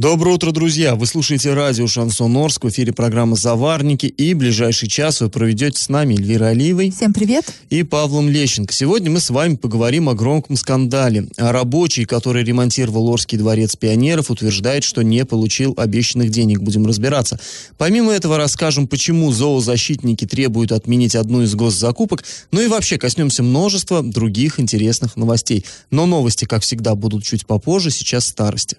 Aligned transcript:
Доброе 0.00 0.36
утро, 0.36 0.50
друзья! 0.50 0.94
Вы 0.94 1.04
слушаете 1.04 1.52
радио 1.52 1.86
«Шансон 1.86 2.34
Орск», 2.34 2.64
в 2.64 2.70
эфире 2.70 2.90
программы 2.90 3.36
«Заварники», 3.36 4.06
и 4.06 4.32
ближайший 4.32 4.88
час 4.88 5.20
вы 5.20 5.28
проведете 5.28 5.78
с 5.78 5.90
нами 5.90 6.14
Эльвирой 6.14 6.52
Алиевой. 6.52 6.90
Всем 6.90 7.12
привет! 7.12 7.44
И 7.68 7.82
Павлом 7.82 8.30
Лещенко. 8.30 8.72
Сегодня 8.72 9.10
мы 9.10 9.20
с 9.20 9.28
вами 9.28 9.56
поговорим 9.56 10.08
о 10.08 10.14
громком 10.14 10.56
скандале. 10.56 11.28
А 11.36 11.52
рабочий, 11.52 12.06
который 12.06 12.42
ремонтировал 12.44 13.08
Орский 13.08 13.36
дворец 13.36 13.76
пионеров, 13.76 14.30
утверждает, 14.30 14.84
что 14.84 15.02
не 15.02 15.26
получил 15.26 15.74
обещанных 15.76 16.30
денег. 16.30 16.62
Будем 16.62 16.86
разбираться. 16.86 17.38
Помимо 17.76 18.10
этого 18.10 18.38
расскажем, 18.38 18.88
почему 18.88 19.30
зоозащитники 19.32 20.26
требуют 20.26 20.72
отменить 20.72 21.14
одну 21.14 21.42
из 21.42 21.54
госзакупок, 21.54 22.24
ну 22.52 22.62
и 22.62 22.68
вообще 22.68 22.96
коснемся 22.96 23.42
множества 23.42 24.02
других 24.02 24.60
интересных 24.60 25.16
новостей. 25.16 25.66
Но 25.90 26.06
новости, 26.06 26.46
как 26.46 26.62
всегда, 26.62 26.94
будут 26.94 27.22
чуть 27.22 27.44
попозже, 27.44 27.90
сейчас 27.90 28.26
старости. 28.26 28.78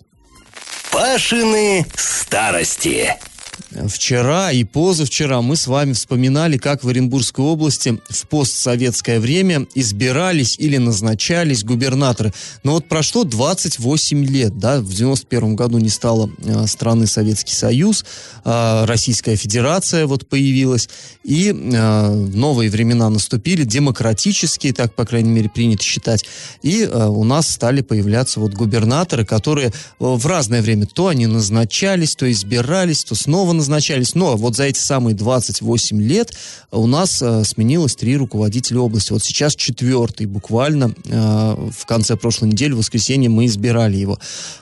Пашины 0.92 1.86
старости. 1.96 3.18
Вчера 3.88 4.52
и 4.52 4.64
позавчера 4.64 5.42
мы 5.42 5.56
с 5.56 5.68
вами 5.68 5.94
вспоминали, 5.94 6.58
как 6.58 6.84
в 6.84 6.90
Оренбургской 6.90 7.44
области 7.44 8.00
в 8.10 8.28
постсоветское 8.28 9.20
время 9.20 9.68
избирались 9.76 10.58
или 10.60 10.78
назначались 10.78 11.64
губернаторы. 11.64 12.34
Но 12.64 12.74
вот 12.74 12.88
прошло 12.88 13.24
28 13.24 14.26
лет, 14.26 14.58
да, 14.58 14.82
в 14.82 14.94
91 14.94 15.56
году 15.56 15.78
не 15.78 15.90
стало 15.90 16.30
э, 16.44 16.68
страны 16.68 17.08
Советский 17.08 17.54
Союз, 17.54 18.06
э, 18.44 18.86
Российская 18.86 19.36
Федерация 19.36 20.06
вот 20.06 20.28
появилась, 20.28 20.90
и 21.24 21.50
э, 21.50 22.10
новые 22.14 22.70
времена 22.70 23.10
наступили, 23.10 23.64
демократические, 23.64 24.74
так, 24.74 24.96
по 24.96 25.06
крайней 25.06 25.32
мере, 25.32 25.50
принято 25.50 25.84
считать, 25.84 26.26
и 26.62 26.84
э, 26.84 27.08
у 27.08 27.24
нас 27.24 27.50
стали 27.50 27.82
появляться 27.82 28.40
вот 28.40 28.54
губернаторы, 28.54 29.26
которые 29.26 29.72
в 30.00 30.26
разное 30.26 30.62
время 30.62 30.86
то 30.86 31.08
они 31.08 31.28
назначались, 31.28 32.16
то 32.16 32.30
избирались, 32.32 33.04
то 33.04 33.16
снова 33.16 33.51
назначались. 33.54 34.16
Но 34.16 34.36
вот 34.38 34.56
за 34.56 34.64
эти 34.64 34.80
самые 34.80 35.16
28 35.16 36.02
лет 36.02 36.34
у 36.72 36.88
нас 36.88 37.22
э, 37.22 37.44
сменилось 37.44 37.96
три 37.96 38.18
руководителя 38.18 38.80
области. 38.80 39.12
Вот 39.12 39.24
сейчас 39.24 39.56
четвертый, 39.56 40.26
буквально 40.26 40.94
э, 41.06 41.70
в 41.78 41.86
конце 41.86 42.16
прошлой 42.16 42.50
недели, 42.50 42.74
в 42.74 42.78
воскресенье, 42.78 43.30
мы 43.30 43.46
избирали 43.46 43.98
его. 43.98 44.20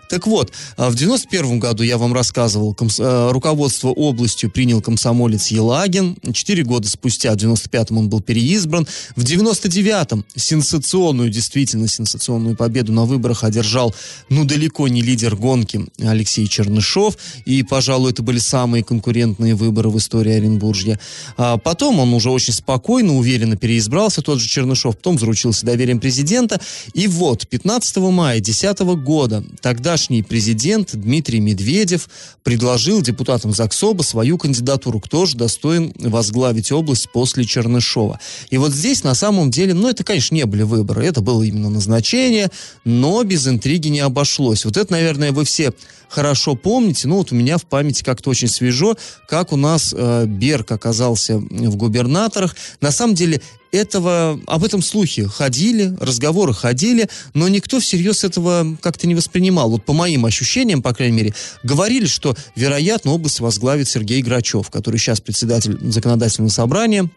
Так 0.10 0.26
вот, 0.26 0.52
э, 0.78 0.90
в 0.90 0.96
91 0.96 1.60
году, 1.60 1.84
я 1.84 1.98
вам 1.98 2.14
рассказывал, 2.14 2.74
комс- 2.74 3.00
э, 3.00 3.32
руководство 3.32 3.90
областью 3.90 4.50
принял 4.50 4.82
комсомолец 4.82 5.48
Елагин. 5.48 6.18
Четыре 6.34 6.64
года 6.64 6.90
спустя, 6.90 7.34
в 7.34 7.36
95-м 7.38 7.98
он 7.98 8.10
был 8.10 8.20
переизбран. 8.20 8.88
В 9.16 9.24
99-м 9.24 10.26
сенсационную, 10.36 11.30
действительно 11.30 11.88
сенсационную 11.88 12.56
победу 12.56 12.92
на 12.92 13.06
выборах 13.06 13.44
одержал, 13.44 13.94
ну, 14.30 14.46
далеко 14.46 14.88
не 14.88 15.02
лидер 15.02 15.36
гонки 15.36 15.86
Алексей 16.00 16.48
Чернышов. 16.48 17.18
И, 17.46 17.62
пожалуй, 17.62 18.12
это 18.12 18.24
были 18.24 18.40
самые 18.40 18.79
самые 18.80 18.84
конкурентные 18.84 19.56
выборы 19.56 19.90
в 19.90 19.98
истории 19.98 20.34
Оренбуржья. 20.34 21.00
А 21.38 21.58
потом 21.58 22.00
он 22.00 22.14
уже 22.14 22.30
очень 22.30 22.54
спокойно, 22.54 23.18
уверенно 23.18 23.56
переизбрался, 23.56 24.22
тот 24.22 24.40
же 24.40 24.48
Чернышов, 24.48 24.96
потом 24.98 25.20
заручился 25.20 25.66
доверием 25.66 26.00
президента. 26.00 26.60
И 26.94 27.08
вот, 27.08 27.48
15 27.48 27.98
мая 27.98 28.40
2010 28.40 28.80
года 29.04 29.44
тогдашний 29.62 30.24
президент 30.24 30.96
Дмитрий 30.96 31.40
Медведев 31.40 32.10
предложил 32.44 33.02
депутатам 33.02 33.54
ЗАГСОБа 33.54 34.04
свою 34.04 34.38
кандидатуру, 34.38 35.00
кто 35.00 35.26
же 35.26 35.38
достоин 35.38 35.94
возглавить 36.00 36.72
область 36.72 37.10
после 37.12 37.44
Чернышова. 37.46 38.20
И 38.52 38.58
вот 38.58 38.72
здесь 38.74 39.04
на 39.04 39.16
самом 39.16 39.52
деле, 39.52 39.74
ну 39.74 39.90
это, 39.90 40.04
конечно, 40.04 40.36
не 40.36 40.46
были 40.46 40.64
выборы, 40.64 41.06
это 41.06 41.22
было 41.22 41.44
именно 41.44 41.70
назначение, 41.70 42.50
но 42.86 43.24
без 43.24 43.48
интриги 43.48 43.90
не 43.90 44.00
обошлось. 44.00 44.66
Вот 44.66 44.78
это, 44.78 44.92
наверное, 44.92 45.32
вы 45.32 45.44
все 45.44 45.74
хорошо 46.10 46.56
помните, 46.56 47.08
ну 47.08 47.18
вот 47.18 47.32
у 47.32 47.36
меня 47.36 47.58
в 47.58 47.66
памяти 47.66 48.04
как-то 48.04 48.32
очень 48.32 48.48
свежо, 48.60 48.98
как 49.28 49.54
у 49.54 49.56
нас 49.56 49.94
э, 49.96 50.26
Берг 50.26 50.72
оказался 50.72 51.38
в 51.38 51.76
губернаторах. 51.76 52.56
На 52.82 52.92
самом 52.92 53.16
деле 53.16 53.42
этого, 53.72 54.40
об 54.48 54.64
этом 54.64 54.82
слухи 54.82 55.24
ходили, 55.26 55.96
разговоры 56.00 56.54
ходили, 56.54 57.08
но 57.34 57.48
никто 57.48 57.80
всерьез 57.80 58.24
этого 58.24 58.78
как-то 58.82 59.08
не 59.08 59.16
воспринимал. 59.16 59.70
Вот 59.70 59.86
по 59.86 59.94
моим 59.94 60.26
ощущениям, 60.26 60.82
по 60.82 60.94
крайней 60.94 61.16
мере, 61.16 61.34
говорили, 61.64 62.06
что, 62.06 62.36
вероятно, 62.56 63.12
область 63.12 63.40
возглавит 63.40 63.88
Сергей 63.88 64.22
Грачев, 64.22 64.70
который 64.70 64.98
сейчас 64.98 65.22
председатель 65.22 65.78
законодательного 65.82 66.52
собрания, 66.52 67.10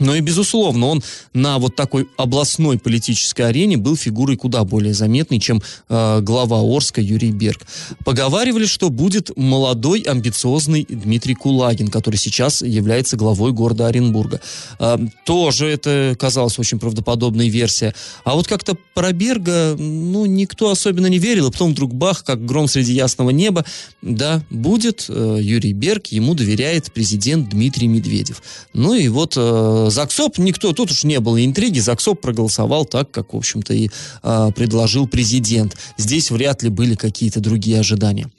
но 0.00 0.16
и, 0.16 0.20
безусловно, 0.20 0.86
он 0.86 1.02
на 1.34 1.58
вот 1.58 1.76
такой 1.76 2.08
областной 2.16 2.78
политической 2.78 3.42
арене 3.42 3.76
был 3.76 3.96
фигурой 3.96 4.36
куда 4.36 4.64
более 4.64 4.92
заметной, 4.92 5.38
чем 5.38 5.62
э, 5.88 6.20
глава 6.20 6.60
Орска 6.60 7.00
Юрий 7.00 7.30
Берг. 7.30 7.60
Поговаривали, 8.04 8.66
что 8.66 8.90
будет 8.90 9.36
молодой, 9.36 10.00
амбициозный 10.00 10.84
Дмитрий 10.88 11.34
Кулагин, 11.34 11.88
который 11.88 12.16
сейчас 12.16 12.62
является 12.62 13.16
главой 13.16 13.52
города 13.52 13.86
Оренбурга. 13.86 14.40
Э, 14.80 14.98
тоже 15.24 15.66
это 15.68 16.16
казалось 16.18 16.58
очень 16.58 16.80
правдоподобной 16.80 17.48
версия. 17.48 17.94
А 18.24 18.34
вот 18.34 18.48
как-то 18.48 18.76
про 18.94 19.12
Берга, 19.12 19.76
ну, 19.78 20.26
никто 20.26 20.70
особенно 20.70 21.06
не 21.06 21.18
верил, 21.18 21.48
и 21.48 21.52
потом 21.52 21.70
вдруг 21.70 21.94
бах, 21.94 22.24
как 22.24 22.44
гром 22.44 22.66
среди 22.66 22.94
ясного 22.94 23.30
неба, 23.30 23.64
да, 24.02 24.42
будет 24.50 25.06
э, 25.08 25.38
Юрий 25.40 25.72
Берг, 25.72 26.08
ему 26.08 26.34
доверяет 26.34 26.92
президент 26.92 27.50
Дмитрий 27.50 27.86
Медведев. 27.86 28.42
Ну 28.72 28.94
и 28.94 29.06
вот 29.06 29.34
э, 29.36 29.83
Заксоп 29.90 30.38
никто, 30.38 30.72
тут 30.72 30.90
уж 30.90 31.04
не 31.04 31.20
было 31.20 31.44
интриги, 31.44 31.78
Заксоп 31.78 32.20
проголосовал 32.20 32.84
так, 32.84 33.10
как, 33.10 33.34
в 33.34 33.36
общем-то, 33.36 33.74
и 33.74 33.90
э, 34.22 34.50
предложил 34.54 35.06
президент. 35.06 35.76
Здесь 35.96 36.30
вряд 36.30 36.62
ли 36.62 36.68
были 36.68 36.94
какие-то 36.94 37.40
другие 37.40 37.80
ожидания. 37.80 38.30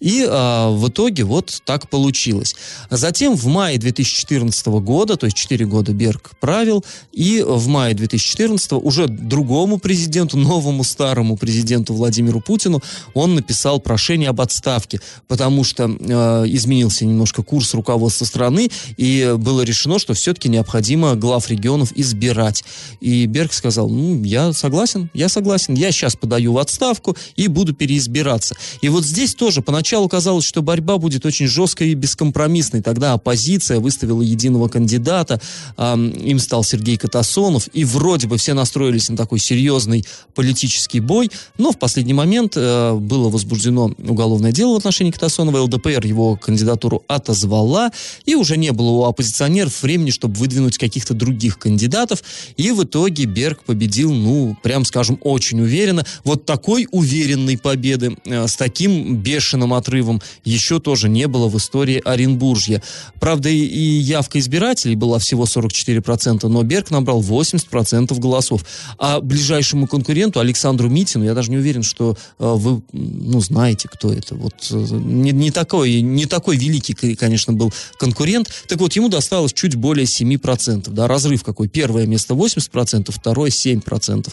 И 0.00 0.22
э, 0.22 0.68
в 0.70 0.88
итоге 0.88 1.24
вот 1.24 1.62
так 1.64 1.88
получилось. 1.88 2.54
Затем 2.90 3.36
в 3.36 3.46
мае 3.46 3.78
2014 3.78 4.66
года, 4.66 5.16
то 5.16 5.26
есть 5.26 5.36
4 5.36 5.66
года 5.66 5.92
Берг 5.92 6.32
правил, 6.40 6.84
и 7.12 7.44
в 7.46 7.66
мае 7.68 7.94
2014 7.94 8.72
уже 8.72 9.06
другому 9.08 9.78
президенту, 9.78 10.36
новому 10.36 10.84
старому 10.84 11.36
президенту 11.36 11.94
Владимиру 11.94 12.40
Путину, 12.40 12.82
он 13.14 13.34
написал 13.34 13.80
прошение 13.80 14.28
об 14.28 14.40
отставке, 14.40 15.00
потому 15.28 15.64
что 15.64 15.84
э, 15.84 16.44
изменился 16.48 17.04
немножко 17.04 17.42
курс 17.42 17.74
руководства 17.74 18.24
страны, 18.24 18.70
и 18.96 19.34
было 19.38 19.62
решено, 19.62 19.98
что 19.98 20.14
все-таки 20.14 20.48
необходимо 20.48 20.93
глав 20.96 21.48
регионов 21.50 21.92
избирать. 21.94 22.64
И 23.00 23.26
Берг 23.26 23.52
сказал, 23.52 23.88
ну, 23.88 24.22
я 24.22 24.52
согласен, 24.52 25.10
я 25.14 25.28
согласен, 25.28 25.74
я 25.74 25.92
сейчас 25.92 26.16
подаю 26.16 26.52
в 26.52 26.58
отставку 26.58 27.16
и 27.36 27.48
буду 27.48 27.74
переизбираться. 27.74 28.56
И 28.80 28.88
вот 28.88 29.04
здесь 29.04 29.34
тоже 29.34 29.62
поначалу 29.62 30.08
казалось, 30.08 30.44
что 30.44 30.62
борьба 30.62 30.98
будет 30.98 31.26
очень 31.26 31.46
жесткой 31.46 31.90
и 31.90 31.94
бескомпромиссной. 31.94 32.82
Тогда 32.82 33.12
оппозиция 33.12 33.80
выставила 33.80 34.22
единого 34.22 34.68
кандидата, 34.68 35.40
им 35.78 36.38
стал 36.38 36.64
Сергей 36.64 36.96
Катасонов, 36.96 37.68
и 37.72 37.84
вроде 37.84 38.26
бы 38.26 38.36
все 38.38 38.54
настроились 38.54 39.08
на 39.08 39.16
такой 39.16 39.38
серьезный 39.38 40.04
политический 40.34 41.00
бой, 41.00 41.30
но 41.58 41.72
в 41.72 41.78
последний 41.78 42.14
момент 42.14 42.54
э, 42.56 42.94
было 42.94 43.28
возбуждено 43.28 43.92
уголовное 43.98 44.52
дело 44.52 44.74
в 44.74 44.76
отношении 44.76 45.10
Катасонова, 45.10 45.62
ЛДПР 45.62 46.06
его 46.06 46.36
кандидатуру 46.36 47.04
отозвала, 47.08 47.90
и 48.24 48.34
уже 48.34 48.56
не 48.56 48.72
было 48.72 48.90
у 48.90 49.04
оппозиционеров 49.04 49.82
времени, 49.82 50.10
чтобы 50.10 50.34
выдвинуть 50.34 50.78
каких-то 50.84 51.14
других 51.14 51.58
кандидатов, 51.58 52.22
и 52.56 52.70
в 52.70 52.84
итоге 52.84 53.24
Берг 53.24 53.64
победил, 53.64 54.12
ну, 54.12 54.56
прям 54.62 54.84
скажем, 54.84 55.18
очень 55.22 55.60
уверенно. 55.60 56.04
Вот 56.24 56.44
такой 56.44 56.86
уверенной 56.90 57.56
победы 57.58 58.16
э, 58.24 58.46
с 58.46 58.56
таким 58.56 59.16
бешеным 59.16 59.72
отрывом 59.72 60.20
еще 60.44 60.80
тоже 60.80 61.08
не 61.08 61.26
было 61.26 61.48
в 61.48 61.56
истории 61.56 62.02
Оренбуржья. 62.04 62.82
Правда, 63.20 63.48
и, 63.48 63.56
и 63.56 63.80
явка 63.98 64.38
избирателей 64.38 64.96
была 64.96 65.18
всего 65.18 65.44
44%, 65.44 66.46
но 66.48 66.62
Берг 66.62 66.90
набрал 66.90 67.22
80% 67.22 68.18
голосов. 68.18 68.64
А 68.98 69.20
ближайшему 69.20 69.86
конкуренту, 69.86 70.40
Александру 70.40 70.88
Митину, 70.88 71.24
я 71.24 71.34
даже 71.34 71.50
не 71.50 71.56
уверен, 71.56 71.82
что 71.82 72.16
э, 72.38 72.54
вы, 72.56 72.82
ну, 72.92 73.40
знаете, 73.40 73.88
кто 73.88 74.12
это. 74.12 74.34
Вот 74.34 74.54
э, 74.70 74.76
не, 74.76 75.32
не, 75.32 75.50
такой, 75.50 76.00
не 76.00 76.26
такой 76.26 76.56
великий, 76.56 76.94
конечно, 77.14 77.52
был 77.52 77.72
конкурент. 77.98 78.50
Так 78.68 78.78
вот, 78.80 78.94
ему 78.94 79.08
досталось 79.08 79.52
чуть 79.52 79.76
более 79.76 80.06
7%. 80.06 80.73
Да, 80.82 81.08
разрыв 81.08 81.42
какой. 81.42 81.68
Первое 81.68 82.06
место 82.06 82.34
80%, 82.34 83.10
второе 83.10 83.50
7%. 83.50 84.28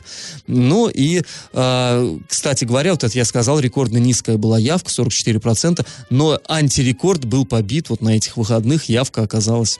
Ну 0.48 0.90
и, 0.90 1.22
э, 1.54 2.18
кстати 2.28 2.66
говоря, 2.66 2.92
вот 2.92 3.04
это 3.04 3.18
я 3.18 3.26
сказал, 3.26 3.60
рекордно 3.60 3.98
низкая 3.98 4.38
была 4.38 4.58
явка, 4.58 4.90
44%, 4.90 5.86
но 6.10 6.40
антирекорд 6.48 7.26
был 7.26 7.46
побит 7.46 7.90
вот 7.90 8.02
на 8.02 8.10
этих 8.10 8.38
выходных, 8.38 8.90
явка 8.90 9.24
оказалась 9.24 9.80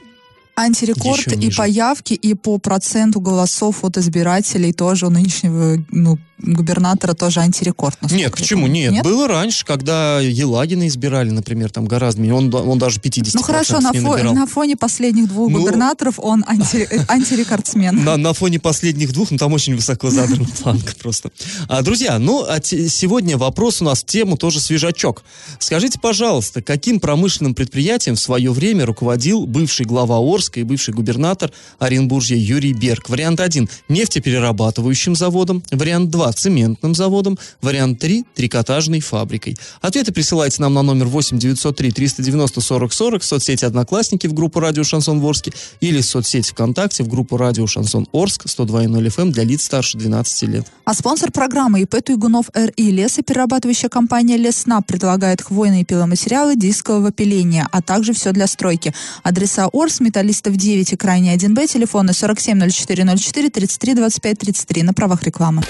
Антирекорд 0.54 1.32
и 1.32 1.50
по 1.50 1.66
явке, 1.66 2.14
и 2.14 2.34
по 2.34 2.58
проценту 2.58 3.20
голосов 3.20 3.84
от 3.84 3.96
избирателей 3.96 4.72
тоже 4.72 5.06
у 5.06 5.10
нынешнего 5.10 5.82
ну, 5.90 6.18
губернатора 6.42 7.14
тоже 7.14 7.40
антирекорд. 7.40 7.98
Нет, 8.10 8.32
почему? 8.32 8.66
Нет, 8.66 8.92
Нет, 8.92 9.04
было 9.04 9.28
раньше, 9.28 9.64
когда 9.64 10.20
Елагина 10.20 10.88
избирали, 10.88 11.30
например, 11.30 11.70
там 11.70 11.86
гораздо 11.86 12.20
меньше. 12.20 12.34
Он, 12.34 12.54
он 12.54 12.78
даже 12.78 13.00
50 13.00 13.34
Ну 13.34 13.42
хорошо, 13.42 13.80
на, 13.80 13.92
фо- 13.92 14.32
на 14.32 14.46
фоне 14.46 14.76
последних 14.76 15.28
двух 15.28 15.50
ну, 15.50 15.60
губернаторов 15.60 16.18
он 16.18 16.44
анти- 16.46 16.88
антирекордсмен. 17.08 18.04
На, 18.04 18.16
на 18.16 18.32
фоне 18.32 18.58
последних 18.58 19.12
двух, 19.12 19.30
ну 19.30 19.38
там 19.38 19.52
очень 19.52 19.76
высоко 19.76 20.10
задрана 20.10 20.48
планка 20.62 20.94
просто. 21.00 21.30
А, 21.68 21.82
друзья, 21.82 22.18
ну 22.18 22.44
а 22.46 22.60
сегодня 22.62 23.38
вопрос 23.38 23.80
у 23.80 23.84
нас, 23.84 24.02
тему 24.04 24.36
тоже 24.36 24.60
свежачок. 24.60 25.22
Скажите, 25.58 25.98
пожалуйста, 26.00 26.62
каким 26.62 27.00
промышленным 27.00 27.54
предприятием 27.54 28.16
в 28.16 28.20
свое 28.20 28.52
время 28.52 28.84
руководил 28.86 29.46
бывший 29.46 29.86
глава 29.86 30.18
Орска 30.42 30.58
и 30.58 30.64
бывший 30.64 30.92
губернатор 30.92 31.52
Оренбуржья 31.78 32.36
Юрий 32.36 32.72
Берг? 32.72 33.08
Вариант 33.08 33.38
1– 33.38 33.68
нефтеперерабатывающим 33.88 35.14
заводом. 35.14 35.62
Вариант 35.70 36.10
2 36.10 36.32
цементным 36.32 36.96
заводом, 36.96 37.38
вариант 37.60 38.00
3– 38.00 38.24
трикотажной 38.34 39.00
фабрикой. 39.00 39.56
Ответы 39.80 40.12
присылайте 40.12 40.60
нам 40.60 40.74
на 40.74 40.82
номер 40.82 41.06
8 41.06 41.38
903 41.38 41.92
390 41.92 42.60
40 42.60 42.92
40 42.92 43.22
в 43.22 43.24
соцсети 43.24 43.64
«Одноклассники» 43.64 44.26
в 44.26 44.34
группу 44.34 44.58
«Радио 44.58 44.82
Шансон 44.82 45.20
Ворске» 45.20 45.52
или 45.80 46.00
в 46.00 46.04
соцсети 46.04 46.50
ВКонтакте 46.50 47.04
в 47.04 47.08
группу 47.08 47.36
«Радио 47.36 47.68
Шансон 47.68 48.08
Орск» 48.12 48.46
102.0 48.46 49.06
FM 49.06 49.30
для 49.30 49.44
лиц 49.44 49.62
старше 49.62 49.96
12 49.98 50.42
лет. 50.48 50.66
А 50.84 50.94
спонсор 50.94 51.30
программы 51.30 51.82
ИП 51.82 52.02
Туйгунов 52.04 52.46
РИ 52.52 52.90
лесоперерабатывающая 52.90 53.88
компания 53.88 54.36
Лесна 54.36 54.80
предлагает 54.80 55.40
хвойные 55.40 55.84
пиломатериалы 55.84 56.56
дискового 56.56 57.12
пиления, 57.12 57.68
а 57.70 57.80
также 57.80 58.12
все 58.12 58.32
для 58.32 58.48
стройки. 58.48 58.92
Адреса 59.22 59.68
Орс, 59.72 60.00
Металлистов 60.00 60.31
9 60.40 60.92
и 60.92 60.96
Крайне 60.96 61.34
1Б, 61.34 61.66
телефоны 61.66 62.12
47 62.12 62.70
04 62.70 63.16
04 63.16 63.50
33 63.50 63.94
25 63.94 64.38
33 64.38 64.82
на 64.82 64.94
правах 64.94 65.22
рекламы. 65.22 65.62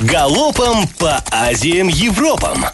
Галопом 0.00 0.86
по 0.98 1.22
Азиям 1.30 1.88
Европам! 1.88 2.64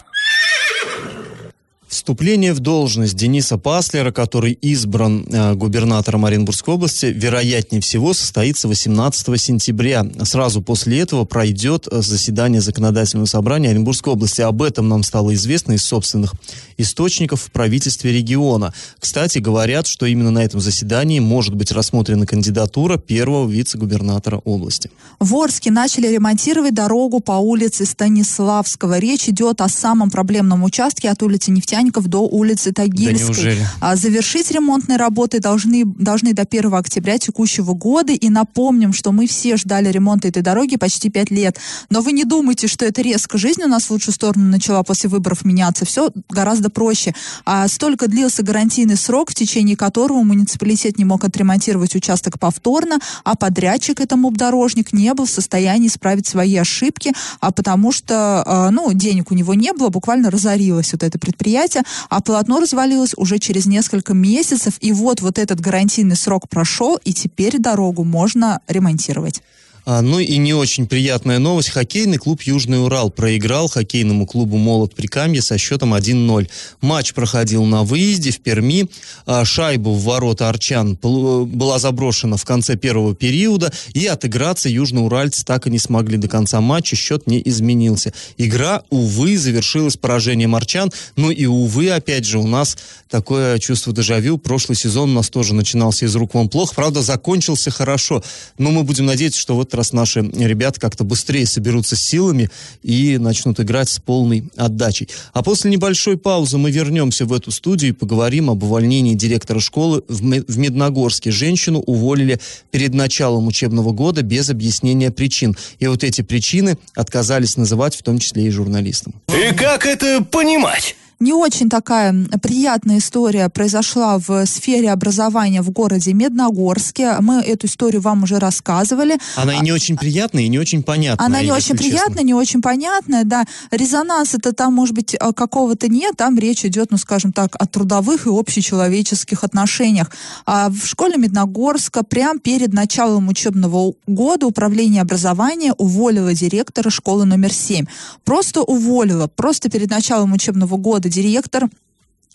Вступление 1.87 2.53
в 2.53 2.59
должность 2.59 3.15
Дениса 3.15 3.57
Паслера, 3.57 4.11
который 4.11 4.51
избран 4.51 5.25
э, 5.31 5.53
губернатором 5.53 6.25
Оренбургской 6.25 6.73
области, 6.73 7.05
вероятнее 7.05 7.81
всего 7.81 8.13
состоится 8.13 8.67
18 8.67 9.41
сентября. 9.41 10.05
Сразу 10.23 10.61
после 10.61 10.99
этого 10.99 11.23
пройдет 11.23 11.87
э, 11.89 12.01
заседание 12.01 12.59
законодательного 12.59 13.25
собрания 13.25 13.69
Оренбургской 13.69 14.11
области. 14.11 14.41
Об 14.41 14.63
этом 14.63 14.89
нам 14.89 15.01
стало 15.01 15.33
известно 15.33 15.73
из 15.73 15.83
собственных 15.83 16.33
источников 16.75 17.43
в 17.43 17.51
правительстве 17.51 18.11
региона. 18.11 18.73
Кстати, 18.99 19.37
говорят, 19.37 19.87
что 19.87 20.05
именно 20.05 20.29
на 20.29 20.43
этом 20.43 20.59
заседании 20.59 21.19
может 21.19 21.55
быть 21.55 21.71
рассмотрена 21.71 22.25
кандидатура 22.25 22.97
первого 22.97 23.49
вице-губернатора 23.49 24.41
области. 24.43 24.91
В 25.21 25.33
Орске 25.35 25.71
начали 25.71 26.07
ремонтировать 26.07 26.73
дорогу 26.73 27.21
по 27.21 27.39
улице 27.39 27.85
Станиславского. 27.85 28.99
Речь 28.99 29.29
идет 29.29 29.61
о 29.61 29.69
самом 29.69 30.11
проблемном 30.11 30.65
участке 30.65 31.09
от 31.09 31.23
улицы 31.23 31.51
Нефтяникова 31.51 31.76
Нефтяников 31.77 32.07
до 32.07 32.21
улицы 32.21 32.71
Тагильской. 32.71 33.59
Да 33.81 33.95
завершить 33.95 34.51
ремонтные 34.51 34.97
работы 34.97 35.39
должны, 35.39 35.85
должны 35.85 36.33
до 36.33 36.43
1 36.43 36.73
октября 36.73 37.17
текущего 37.17 37.73
года. 37.73 38.13
И 38.13 38.29
напомним, 38.29 38.93
что 38.93 39.11
мы 39.11 39.27
все 39.27 39.57
ждали 39.57 39.91
ремонта 39.91 40.27
этой 40.27 40.41
дороги 40.41 40.77
почти 40.77 41.09
5 41.09 41.31
лет. 41.31 41.57
Но 41.89 42.01
вы 42.01 42.11
не 42.11 42.23
думайте, 42.23 42.67
что 42.67 42.85
это 42.85 43.01
резко 43.01 43.37
жизнь 43.37 43.63
у 43.63 43.67
нас 43.67 43.85
в 43.85 43.91
лучшую 43.91 44.13
сторону 44.13 44.45
начала 44.45 44.83
после 44.83 45.09
выборов 45.09 45.45
меняться. 45.45 45.85
Все 45.85 46.11
гораздо 46.29 46.69
проще. 46.69 47.13
А 47.45 47.67
столько 47.67 48.07
длился 48.07 48.43
гарантийный 48.43 48.97
срок, 48.97 49.31
в 49.31 49.35
течение 49.35 49.75
которого 49.75 50.23
муниципалитет 50.23 50.97
не 50.97 51.05
мог 51.05 51.23
отремонтировать 51.23 51.95
участок 51.95 52.39
повторно, 52.39 52.99
а 53.23 53.35
подрядчик 53.35 53.99
этому 53.99 54.31
дорожник 54.31 54.93
не 54.93 55.13
был 55.13 55.25
в 55.25 55.29
состоянии 55.29 55.87
исправить 55.87 56.27
свои 56.27 56.55
ошибки, 56.57 57.13
а 57.39 57.51
потому 57.51 57.91
что, 57.91 58.43
а, 58.45 58.71
ну, 58.71 58.91
денег 58.93 59.31
у 59.31 59.35
него 59.35 59.53
не 59.53 59.73
было, 59.73 59.89
буквально 59.89 60.31
разорилось 60.31 60.91
вот 60.93 61.03
это 61.03 61.19
предприятие 61.19 61.66
предприятия, 61.67 61.83
а 62.09 62.21
полотно 62.21 62.59
развалилось 62.59 63.13
уже 63.17 63.39
через 63.39 63.65
несколько 63.65 64.13
месяцев, 64.13 64.75
и 64.79 64.91
вот 64.91 65.21
вот 65.21 65.37
этот 65.37 65.59
гарантийный 65.59 66.15
срок 66.15 66.49
прошел, 66.49 66.97
и 67.03 67.13
теперь 67.13 67.57
дорогу 67.59 68.03
можно 68.03 68.61
ремонтировать. 68.67 69.41
А, 69.89 70.01
ну 70.01 70.19
и 70.19 70.35
не 70.35 70.53
очень 70.53 70.85
приятная 70.85 71.39
новость. 71.39 71.69
Хоккейный 71.69 72.17
клуб 72.17 72.41
«Южный 72.41 72.83
Урал» 72.83 73.09
проиграл 73.09 73.69
хоккейному 73.69 74.27
клубу 74.27 74.57
«Молот 74.57 74.93
Прикамье» 74.93 75.41
со 75.41 75.57
счетом 75.57 75.93
1-0. 75.93 76.49
Матч 76.81 77.13
проходил 77.13 77.63
на 77.63 77.83
выезде 77.83 78.31
в 78.31 78.41
Перми. 78.41 78.89
А, 79.25 79.45
шайбу 79.45 79.93
в 79.93 80.03
ворота 80.03 80.49
Арчан 80.49 80.95
была 81.01 81.79
заброшена 81.79 82.35
в 82.35 82.43
конце 82.43 82.75
первого 82.75 83.15
периода, 83.15 83.71
и 83.93 84.05
отыграться 84.07 84.67
южноуральцы 84.67 85.45
так 85.45 85.67
и 85.67 85.69
не 85.69 85.79
смогли 85.79 86.17
до 86.17 86.27
конца 86.27 86.59
матча. 86.59 86.97
Счет 86.97 87.25
не 87.25 87.41
изменился. 87.45 88.11
Игра, 88.37 88.83
увы, 88.89 89.37
завершилась 89.37 89.95
поражением 89.95 90.53
Арчан. 90.53 90.91
Ну 91.15 91.31
и, 91.31 91.45
увы, 91.45 91.91
опять 91.91 92.25
же, 92.25 92.39
у 92.39 92.47
нас 92.47 92.77
такое 93.09 93.57
чувство 93.59 93.93
дежавю. 93.93 94.37
Прошлый 94.37 94.75
сезон 94.75 95.11
у 95.11 95.13
нас 95.13 95.29
тоже 95.29 95.53
начинался 95.53 96.07
из 96.07 96.15
рук 96.17 96.33
вон 96.33 96.49
плохо. 96.49 96.75
Правда, 96.75 97.01
закончился 97.01 97.71
хорошо. 97.71 98.21
Но 98.57 98.71
мы 98.71 98.83
будем 98.83 99.05
надеяться, 99.05 99.39
что 99.39 99.55
вот 99.55 99.76
раз 99.77 99.93
наши 99.93 100.21
ребята 100.21 100.79
как-то 100.79 101.03
быстрее 101.03 101.45
соберутся 101.45 101.95
силами 101.95 102.49
и 102.83 103.17
начнут 103.17 103.59
играть 103.59 103.89
с 103.89 103.99
полной 103.99 104.43
отдачей. 104.57 105.09
А 105.33 105.43
после 105.43 105.71
небольшой 105.71 106.17
паузы 106.17 106.57
мы 106.57 106.71
вернемся 106.71 107.25
в 107.25 107.33
эту 107.33 107.51
студию 107.51 107.91
и 107.91 107.93
поговорим 107.93 108.49
об 108.49 108.63
увольнении 108.63 109.13
директора 109.13 109.59
школы 109.59 110.03
в 110.07 110.57
Медногорске. 110.57 111.31
Женщину 111.31 111.79
уволили 111.79 112.39
перед 112.71 112.93
началом 112.93 113.47
учебного 113.47 113.91
года 113.91 114.21
без 114.21 114.49
объяснения 114.49 115.11
причин. 115.11 115.55
И 115.79 115.87
вот 115.87 116.03
эти 116.03 116.21
причины 116.21 116.77
отказались 116.95 117.57
называть 117.57 117.95
в 117.95 118.03
том 118.03 118.19
числе 118.19 118.47
и 118.47 118.49
журналистам. 118.49 119.13
И 119.29 119.53
как 119.53 119.85
это 119.85 120.23
понимать? 120.23 120.95
Не 121.19 121.33
очень 121.33 121.69
такая 121.69 122.13
приятная 122.41 122.99
история 122.99 123.49
произошла 123.49 124.19
в 124.19 124.45
сфере 124.45 124.91
образования 124.91 125.61
в 125.61 125.71
городе 125.71 126.13
Медногорске. 126.13 127.15
Мы 127.21 127.41
эту 127.41 127.65
историю 127.65 128.01
вам 128.01 128.23
уже 128.23 128.37
рассказывали. 128.37 129.17
Она 129.35 129.55
и 129.55 129.61
не 129.61 129.71
очень 129.71 129.97
приятная, 129.97 130.43
и 130.43 130.47
не 130.47 130.59
очень 130.59 130.83
понятная. 130.83 131.25
Она 131.25 131.41
не 131.41 131.51
очень 131.51 131.75
приятная, 131.75 132.23
не 132.23 132.35
очень 132.35 132.61
понятная, 132.61 133.23
да. 133.23 133.45
Резонанс 133.71 134.35
это 134.35 134.53
там, 134.53 134.73
может 134.73 134.93
быть, 134.93 135.15
а, 135.15 135.33
какого-то 135.33 135.87
нет. 135.87 136.15
Там 136.17 136.37
речь 136.37 136.63
идет, 136.65 136.91
ну, 136.91 136.97
скажем 136.97 137.33
так, 137.33 137.55
о 137.59 137.65
трудовых 137.65 138.27
и 138.27 138.29
общечеловеческих 138.29 139.43
отношениях. 139.43 140.11
А 140.45 140.69
в 140.69 140.85
школе 140.85 141.17
Медногорска 141.17 142.03
прямо 142.03 142.39
перед 142.39 142.73
началом 142.73 143.27
учебного 143.27 143.93
года 144.05 144.45
управление 144.45 145.01
образования 145.01 145.73
уволило 145.73 146.33
директора 146.33 146.91
школы 146.91 147.25
номер 147.25 147.51
7. 147.51 147.85
Просто 148.23 148.61
уволило. 148.61 149.27
Просто 149.27 149.69
перед 149.69 149.89
началом 149.89 150.33
учебного 150.33 150.77
года 150.77 151.06
директор 151.09 151.69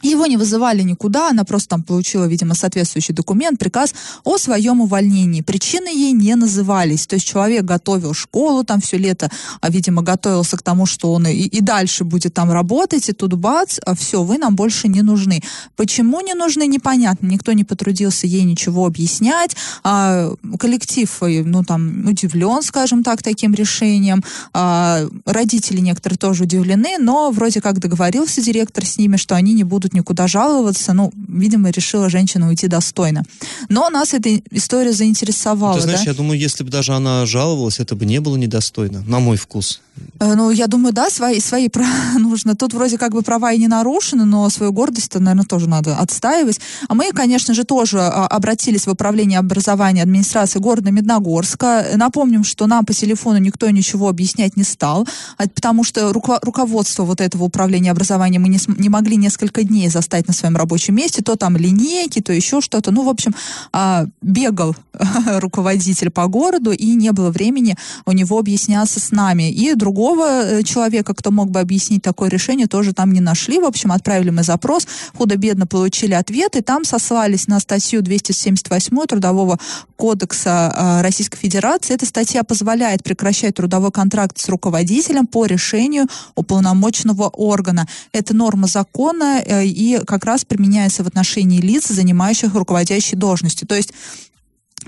его 0.02 0.26
не 0.26 0.36
вызывали 0.36 0.82
никуда, 0.82 1.30
она 1.30 1.44
просто 1.44 1.70
там 1.70 1.82
получила, 1.82 2.24
видимо, 2.24 2.54
соответствующий 2.54 3.14
документ, 3.14 3.58
приказ 3.58 3.94
о 4.24 4.38
своем 4.38 4.80
увольнении. 4.80 5.42
Причины 5.42 5.88
ей 5.88 6.12
не 6.12 6.34
назывались. 6.34 7.06
То 7.06 7.16
есть 7.16 7.26
человек 7.26 7.64
готовил 7.64 8.14
школу 8.14 8.64
там 8.64 8.80
все 8.80 8.98
лето, 8.98 9.30
а, 9.60 9.70
видимо, 9.70 10.02
готовился 10.02 10.56
к 10.56 10.62
тому, 10.62 10.86
что 10.86 11.12
он 11.12 11.26
и, 11.26 11.32
и 11.32 11.60
дальше 11.60 12.04
будет 12.04 12.34
там 12.34 12.50
работать, 12.50 13.08
и 13.08 13.12
тут 13.12 13.34
бац, 13.34 13.78
а 13.86 13.94
все, 13.94 14.22
вы 14.22 14.38
нам 14.38 14.56
больше 14.56 14.88
не 14.88 15.02
нужны. 15.02 15.42
Почему 15.76 16.20
не 16.20 16.34
нужны, 16.34 16.66
непонятно. 16.66 17.26
Никто 17.26 17.52
не 17.52 17.64
потрудился 17.64 18.26
ей 18.26 18.42
ничего 18.44 18.86
объяснять. 18.86 19.56
А, 19.84 20.32
коллектив, 20.58 21.08
э, 21.22 21.42
ну 21.44 21.62
там, 21.62 22.06
удивлен, 22.06 22.62
скажем 22.62 23.02
так, 23.02 23.22
таким 23.22 23.54
решением. 23.54 24.22
А, 24.52 25.06
родители 25.26 25.80
некоторые 25.80 26.18
тоже 26.18 26.44
удивлены, 26.44 26.98
но 26.98 27.30
вроде 27.30 27.60
как 27.60 27.78
договорился 27.78 28.42
директор 28.42 28.84
с 28.84 28.98
ними, 28.98 29.16
что 29.16 29.34
они 29.34 29.54
не 29.54 29.64
будут 29.64 29.91
тут 29.92 29.94
никуда 29.94 30.26
жаловаться. 30.26 30.92
Ну, 30.92 31.12
видимо, 31.28 31.70
решила 31.70 32.08
женщина 32.08 32.48
уйти 32.48 32.68
достойно. 32.68 33.24
Но 33.68 33.90
нас 33.90 34.14
эта 34.14 34.40
история 34.50 34.92
заинтересовала. 34.92 35.76
Ты 35.76 35.82
знаешь, 35.82 36.04
да? 36.04 36.10
я 36.10 36.16
думаю, 36.16 36.38
если 36.38 36.64
бы 36.64 36.70
даже 36.70 36.92
она 36.92 37.26
жаловалась, 37.26 37.80
это 37.80 37.94
бы 37.94 38.04
не 38.04 38.20
было 38.20 38.36
недостойно, 38.36 39.02
на 39.06 39.20
мой 39.20 39.36
вкус. 39.36 39.80
Э, 40.20 40.34
ну, 40.34 40.50
я 40.50 40.66
думаю, 40.68 40.92
да, 40.92 41.10
свои, 41.10 41.40
свои 41.40 41.68
права 41.68 41.88
нужно. 42.18 42.54
Тут 42.54 42.74
вроде 42.74 42.98
как 42.98 43.12
бы 43.12 43.22
права 43.22 43.52
и 43.52 43.58
не 43.58 43.68
нарушены, 43.68 44.24
но 44.24 44.48
свою 44.50 44.72
гордость, 44.72 45.14
наверное, 45.14 45.44
тоже 45.44 45.68
надо 45.68 45.96
отстаивать. 45.96 46.60
А 46.88 46.94
мы, 46.94 47.10
конечно 47.12 47.54
же, 47.54 47.64
тоже 47.64 48.00
а, 48.00 48.26
обратились 48.28 48.86
в 48.86 48.90
управление 48.90 49.38
образования 49.38 50.02
администрации 50.02 50.60
города 50.60 50.90
Медногорска. 50.90 51.86
Напомним, 51.96 52.44
что 52.44 52.66
нам 52.66 52.84
по 52.84 52.94
телефону 52.94 53.38
никто 53.38 53.68
ничего 53.70 54.08
объяснять 54.08 54.56
не 54.56 54.64
стал, 54.64 55.08
а 55.38 55.48
потому 55.48 55.84
что 55.84 56.12
руко- 56.12 56.38
руководство 56.42 57.04
вот 57.04 57.20
этого 57.20 57.44
управления 57.44 57.90
образования 57.90 58.38
мы 58.38 58.48
не, 58.48 58.58
не 58.78 58.88
могли 58.88 59.16
несколько 59.16 59.64
дней 59.64 59.72
дней 59.72 59.88
застать 59.88 60.28
на 60.28 60.34
своем 60.34 60.56
рабочем 60.56 60.94
месте, 60.94 61.22
то 61.22 61.36
там 61.36 61.56
линейки, 61.56 62.20
то 62.20 62.32
еще 62.32 62.60
что-то. 62.60 62.92
Ну, 62.92 63.04
в 63.04 63.08
общем, 63.08 63.34
а, 63.72 64.06
бегал 64.20 64.76
руководитель 65.40 66.10
по 66.10 66.26
городу, 66.26 66.72
и 66.72 66.94
не 66.94 67.12
было 67.12 67.30
времени 67.30 67.76
у 68.06 68.12
него 68.12 68.38
объясняться 68.38 69.00
с 69.00 69.10
нами. 69.10 69.50
И 69.50 69.74
другого 69.82 70.44
э, 70.44 70.62
человека, 70.62 71.12
кто 71.12 71.32
мог 71.32 71.50
бы 71.50 71.58
объяснить 71.58 72.02
такое 72.02 72.30
решение, 72.30 72.68
тоже 72.68 72.92
там 72.92 73.12
не 73.12 73.20
нашли. 73.20 73.58
В 73.58 73.64
общем, 73.64 73.90
отправили 73.90 74.30
мы 74.30 74.44
запрос, 74.44 74.86
худо-бедно 75.14 75.66
получили 75.66 76.14
ответ, 76.14 76.54
и 76.54 76.60
там 76.60 76.84
сослались 76.84 77.48
на 77.48 77.58
статью 77.58 78.00
278 78.00 79.06
Трудового 79.06 79.58
кодекса 79.96 80.72
а, 80.74 81.02
Российской 81.02 81.38
Федерации. 81.38 81.94
Эта 81.94 82.06
статья 82.06 82.44
позволяет 82.44 83.02
прекращать 83.02 83.56
трудовой 83.56 83.90
контракт 83.90 84.38
с 84.38 84.48
руководителем 84.48 85.26
по 85.26 85.46
решению 85.46 86.06
уполномоченного 86.36 87.28
органа. 87.28 87.88
Это 88.12 88.36
норма 88.36 88.68
закона 88.68 89.42
э, 89.44 89.64
и 89.64 89.98
как 90.06 90.24
раз 90.24 90.44
применяется 90.44 91.02
в 91.02 91.08
отношении 91.08 91.60
лиц, 91.60 91.88
занимающих 91.88 92.54
руководящей 92.54 93.18
должностью. 93.18 93.66
То 93.66 93.74
есть 93.74 93.92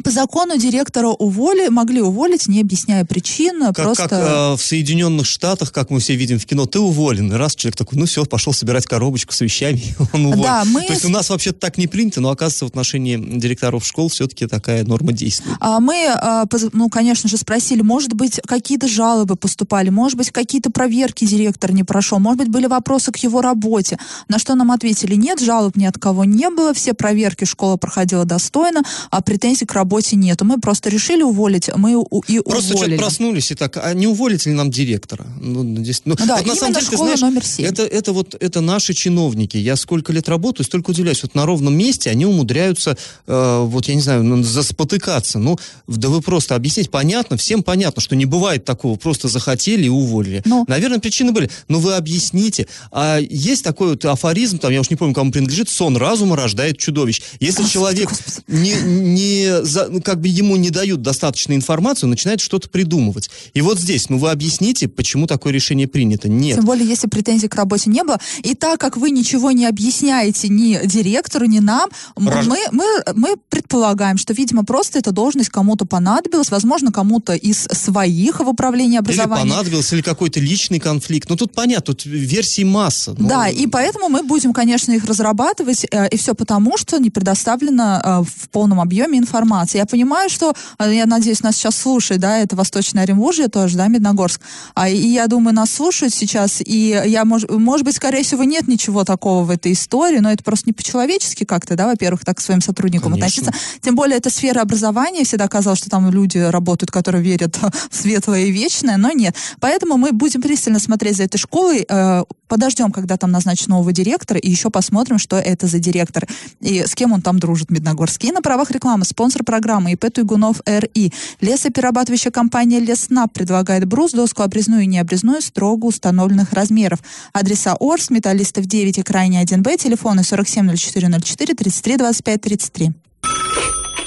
по 0.02 0.10
закону 0.10 0.56
директора 0.56 1.08
уволи, 1.08 1.68
могли 1.68 2.00
уволить, 2.00 2.48
не 2.48 2.60
объясняя 2.60 3.04
причин, 3.04 3.60
Как, 3.60 3.76
просто... 3.76 4.08
как 4.08 4.12
э, 4.12 4.56
в 4.56 4.60
Соединенных 4.60 5.26
Штатах, 5.26 5.72
как 5.72 5.90
мы 5.90 6.00
все 6.00 6.16
видим 6.16 6.38
в 6.38 6.46
кино, 6.46 6.66
ты 6.66 6.80
уволен. 6.80 7.32
И 7.32 7.36
раз 7.36 7.54
человек 7.54 7.76
такой, 7.76 7.98
ну 7.98 8.06
все, 8.06 8.24
пошел 8.24 8.52
собирать 8.52 8.86
коробочку 8.86 9.32
с 9.32 9.40
вещами, 9.40 9.82
он 10.12 10.26
уволен. 10.26 10.42
Да, 10.42 10.64
мы 10.64 10.82
То 10.82 10.92
есть 10.92 11.04
у 11.04 11.08
нас 11.08 11.30
вообще-то 11.30 11.58
так 11.58 11.78
не 11.78 11.86
принято, 11.86 12.20
но 12.20 12.30
оказывается 12.30 12.64
в 12.64 12.68
отношении 12.68 13.16
директоров 13.16 13.86
школ 13.86 14.08
все-таки 14.08 14.46
такая 14.46 14.84
норма 14.84 15.12
действует. 15.12 15.56
А 15.60 15.80
мы, 15.80 16.06
а, 16.08 16.46
поз- 16.46 16.72
ну, 16.72 16.88
конечно 16.88 17.28
же, 17.28 17.36
спросили, 17.36 17.82
может 17.82 18.14
быть, 18.14 18.40
какие-то 18.46 18.88
жалобы 18.88 19.36
поступали, 19.36 19.90
может 19.90 20.18
быть, 20.18 20.30
какие-то 20.30 20.70
проверки 20.70 21.24
директор 21.24 21.72
не 21.72 21.84
прошел, 21.84 22.18
может 22.18 22.38
быть, 22.38 22.48
были 22.48 22.66
вопросы 22.66 23.12
к 23.12 23.16
его 23.18 23.40
работе. 23.40 23.98
На 24.28 24.38
что 24.38 24.54
нам 24.54 24.70
ответили, 24.70 25.14
нет, 25.14 25.40
жалоб 25.40 25.76
ни 25.76 25.84
от 25.84 25.98
кого 25.98 26.24
не 26.24 26.50
было, 26.50 26.74
все 26.74 26.94
проверки 26.94 27.44
школа 27.44 27.76
проходила 27.76 28.24
достойно, 28.24 28.82
а 29.10 29.22
претензий 29.22 29.66
к 29.66 29.72
работе 29.72 29.83
нету. 30.16 30.44
Мы 30.44 30.58
просто 30.60 30.88
решили 30.90 31.22
уволить, 31.22 31.70
мы 31.76 31.96
у- 31.96 32.20
и 32.28 32.40
Просто 32.40 32.74
уволили. 32.74 32.94
что-то 32.96 33.02
проснулись 33.08 33.50
и 33.50 33.54
так, 33.54 33.76
а 33.76 33.92
не 33.94 34.06
уволите 34.06 34.50
ли 34.50 34.56
нам 34.56 34.70
директора? 34.70 35.26
Ну, 35.40 35.76
здесь, 35.82 36.02
ну, 36.04 36.14
Да, 36.16 36.36
вот 36.38 36.46
на 36.46 36.54
самом 36.54 36.74
деле, 36.74 36.86
ты 36.86 36.92
школа 36.92 37.06
знаешь, 37.16 37.20
номер 37.20 37.44
семь. 37.44 37.66
это, 37.66 37.82
это 37.84 38.12
вот 38.12 38.34
это 38.38 38.60
наши 38.60 38.94
чиновники. 38.94 39.56
Я 39.56 39.76
сколько 39.76 40.12
лет 40.12 40.28
работаю, 40.28 40.64
столько 40.66 40.90
удивляюсь. 40.90 41.22
Вот 41.22 41.34
на 41.34 41.46
ровном 41.46 41.76
месте 41.76 42.10
они 42.10 42.26
умудряются, 42.26 42.96
э, 43.26 43.62
вот 43.64 43.86
я 43.88 43.94
не 43.94 44.00
знаю, 44.00 44.22
ну, 44.24 44.42
заспотыкаться. 44.42 45.38
Ну, 45.38 45.58
да 45.86 46.08
вы 46.08 46.20
просто 46.20 46.54
объяснить 46.54 46.90
понятно, 46.90 47.36
всем 47.36 47.62
понятно, 47.62 48.00
что 48.02 48.16
не 48.16 48.24
бывает 48.26 48.64
такого, 48.64 48.96
просто 48.96 49.28
захотели 49.28 49.84
и 49.84 49.88
уволили. 49.88 50.42
Ну. 50.44 50.64
Наверное, 50.68 50.98
причины 50.98 51.32
были. 51.32 51.50
Но 51.68 51.78
вы 51.78 51.94
объясните. 51.94 52.66
А 52.90 53.18
есть 53.18 53.64
такой 53.64 53.90
вот 53.90 54.04
афоризм, 54.04 54.58
там, 54.58 54.72
я 54.72 54.80
уж 54.80 54.90
не 54.90 54.96
помню, 54.96 55.14
кому 55.14 55.30
принадлежит, 55.32 55.68
сон 55.68 55.96
разума 55.96 56.36
рождает 56.36 56.78
чудовищ. 56.78 57.22
Если 57.40 57.64
человек 57.64 58.10
не, 58.48 58.74
не 58.84 59.64
за- 59.74 59.88
ну, 59.90 60.00
как 60.00 60.20
бы 60.20 60.28
ему 60.28 60.56
не 60.56 60.70
дают 60.70 61.02
достаточно 61.02 61.52
информации, 61.54 62.06
он 62.06 62.10
начинает 62.10 62.40
что-то 62.40 62.68
придумывать. 62.68 63.28
И 63.52 63.60
вот 63.60 63.78
здесь, 63.78 64.08
ну 64.08 64.18
вы 64.18 64.30
объясните, 64.30 64.88
почему 64.88 65.26
такое 65.26 65.52
решение 65.52 65.86
принято? 65.88 66.28
Нет. 66.28 66.56
Тем 66.56 66.64
более, 66.64 66.88
если 66.88 67.08
претензий 67.08 67.48
к 67.48 67.54
работе 67.54 67.90
не 67.90 68.02
было. 68.04 68.18
И 68.42 68.54
так 68.54 68.80
как 68.80 68.96
вы 68.96 69.10
ничего 69.10 69.50
не 69.50 69.66
объясняете 69.66 70.48
ни 70.48 70.78
директору, 70.86 71.46
ни 71.46 71.58
нам, 71.58 71.90
Рож- 72.16 72.46
мы, 72.46 72.58
мы, 72.72 72.84
мы 73.14 73.36
предполагаем, 73.50 74.16
что, 74.18 74.32
видимо, 74.32 74.64
просто 74.64 74.98
эта 74.98 75.10
должность 75.12 75.50
кому-то 75.50 75.84
понадобилась, 75.84 76.50
возможно, 76.50 76.92
кому-то 76.92 77.34
из 77.34 77.58
своих 77.64 78.40
в 78.40 78.48
управлении 78.48 78.92
Или 78.92 78.98
образования. 78.98 79.50
понадобился, 79.50 79.94
или 79.96 80.02
какой-то 80.02 80.40
личный 80.40 80.78
конфликт. 80.80 81.28
Ну 81.28 81.36
тут 81.36 81.52
понятно, 81.52 81.94
тут 81.94 82.04
версий 82.06 82.64
масса. 82.64 83.14
Ну, 83.18 83.28
Да, 83.28 83.48
и 83.48 83.66
поэтому 83.66 84.08
мы 84.08 84.22
будем, 84.22 84.52
конечно, 84.52 84.92
их 84.92 85.04
разрабатывать, 85.04 85.86
э, 85.90 86.08
и 86.10 86.16
все 86.16 86.34
потому, 86.34 86.76
что 86.78 86.98
не 86.98 87.10
предоставлена 87.10 88.02
э, 88.04 88.24
в 88.24 88.48
полном 88.50 88.80
объеме 88.80 89.18
информация. 89.64 89.80
Я 89.80 89.86
понимаю, 89.86 90.30
что, 90.30 90.54
э, 90.78 90.94
я 90.94 91.06
надеюсь, 91.06 91.42
нас 91.42 91.56
сейчас 91.56 91.76
слушает, 91.76 92.20
да, 92.20 92.38
это 92.38 92.56
Восточное 92.56 93.02
Оренбуржье 93.02 93.48
тоже, 93.48 93.76
да, 93.76 93.88
Медногорск. 93.88 94.40
А, 94.74 94.88
и 94.88 94.96
я 94.96 95.26
думаю, 95.26 95.54
нас 95.54 95.70
слушают 95.70 96.14
сейчас, 96.14 96.60
и 96.64 97.02
я, 97.06 97.24
мож, 97.24 97.44
может 97.48 97.84
быть, 97.84 97.96
скорее 97.96 98.22
всего, 98.22 98.44
нет 98.44 98.68
ничего 98.68 99.04
такого 99.04 99.44
в 99.44 99.50
этой 99.50 99.72
истории, 99.72 100.18
но 100.18 100.30
это 100.30 100.44
просто 100.44 100.68
не 100.68 100.72
по-человечески 100.72 101.44
как-то, 101.44 101.76
да, 101.76 101.86
во-первых, 101.86 102.24
так 102.24 102.36
к 102.38 102.40
своим 102.40 102.60
сотрудникам 102.60 103.12
Конечно. 103.12 103.48
относиться. 103.48 103.80
Тем 103.80 103.94
более, 103.94 104.18
это 104.18 104.30
сфера 104.30 104.60
образования, 104.60 105.24
всегда 105.24 105.48
казалось, 105.48 105.78
что 105.78 105.90
там 105.90 106.10
люди 106.10 106.38
работают, 106.38 106.90
которые 106.90 107.22
верят 107.22 107.58
в 107.90 107.96
светлое 107.96 108.44
и 108.44 108.50
вечное, 108.50 108.96
но 108.96 109.10
нет. 109.10 109.34
Поэтому 109.60 109.96
мы 109.96 110.12
будем 110.12 110.42
пристально 110.42 110.78
смотреть 110.78 111.16
за 111.16 111.24
этой 111.24 111.38
школой, 111.38 111.84
э, 111.88 112.24
подождем, 112.48 112.92
когда 112.92 113.16
там 113.16 113.30
назначат 113.30 113.68
нового 113.68 113.92
директора, 113.92 114.38
и 114.38 114.50
еще 114.50 114.70
посмотрим, 114.70 115.18
что 115.18 115.36
это 115.36 115.66
за 115.66 115.78
директор, 115.78 116.26
и 116.60 116.84
с 116.86 116.94
кем 116.94 117.12
он 117.12 117.22
там 117.22 117.38
дружит, 117.38 117.70
Медногорский. 117.70 118.28
И 118.28 118.32
на 118.32 118.42
правах 118.42 118.70
рекламы 118.70 119.04
спонсор 119.04 119.42
программы 119.54 119.92
ИП 119.92 120.12
Туйгунов 120.12 120.56
РИ. 120.66 121.12
Лесоперерабатывающая 121.40 122.32
компания 122.32 122.80
Леснаб 122.80 123.32
предлагает 123.32 123.84
брус, 123.84 124.10
доску 124.10 124.42
обрезную 124.42 124.82
и 124.82 124.86
необрезную 124.86 125.40
строго 125.42 125.86
установленных 125.86 126.52
размеров. 126.52 126.98
Адреса 127.32 127.76
Орс, 127.78 128.10
Металлистов 128.10 128.66
9 128.66 128.98
и 128.98 129.02
Крайне 129.04 129.40
1Б, 129.44 129.76
телефоны 129.76 130.24
470404 130.24 131.54
33 131.54 131.96
25 131.96 132.40
33. 132.40 132.92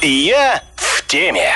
Я 0.01 0.61
в 0.75 1.07
теме. 1.07 1.49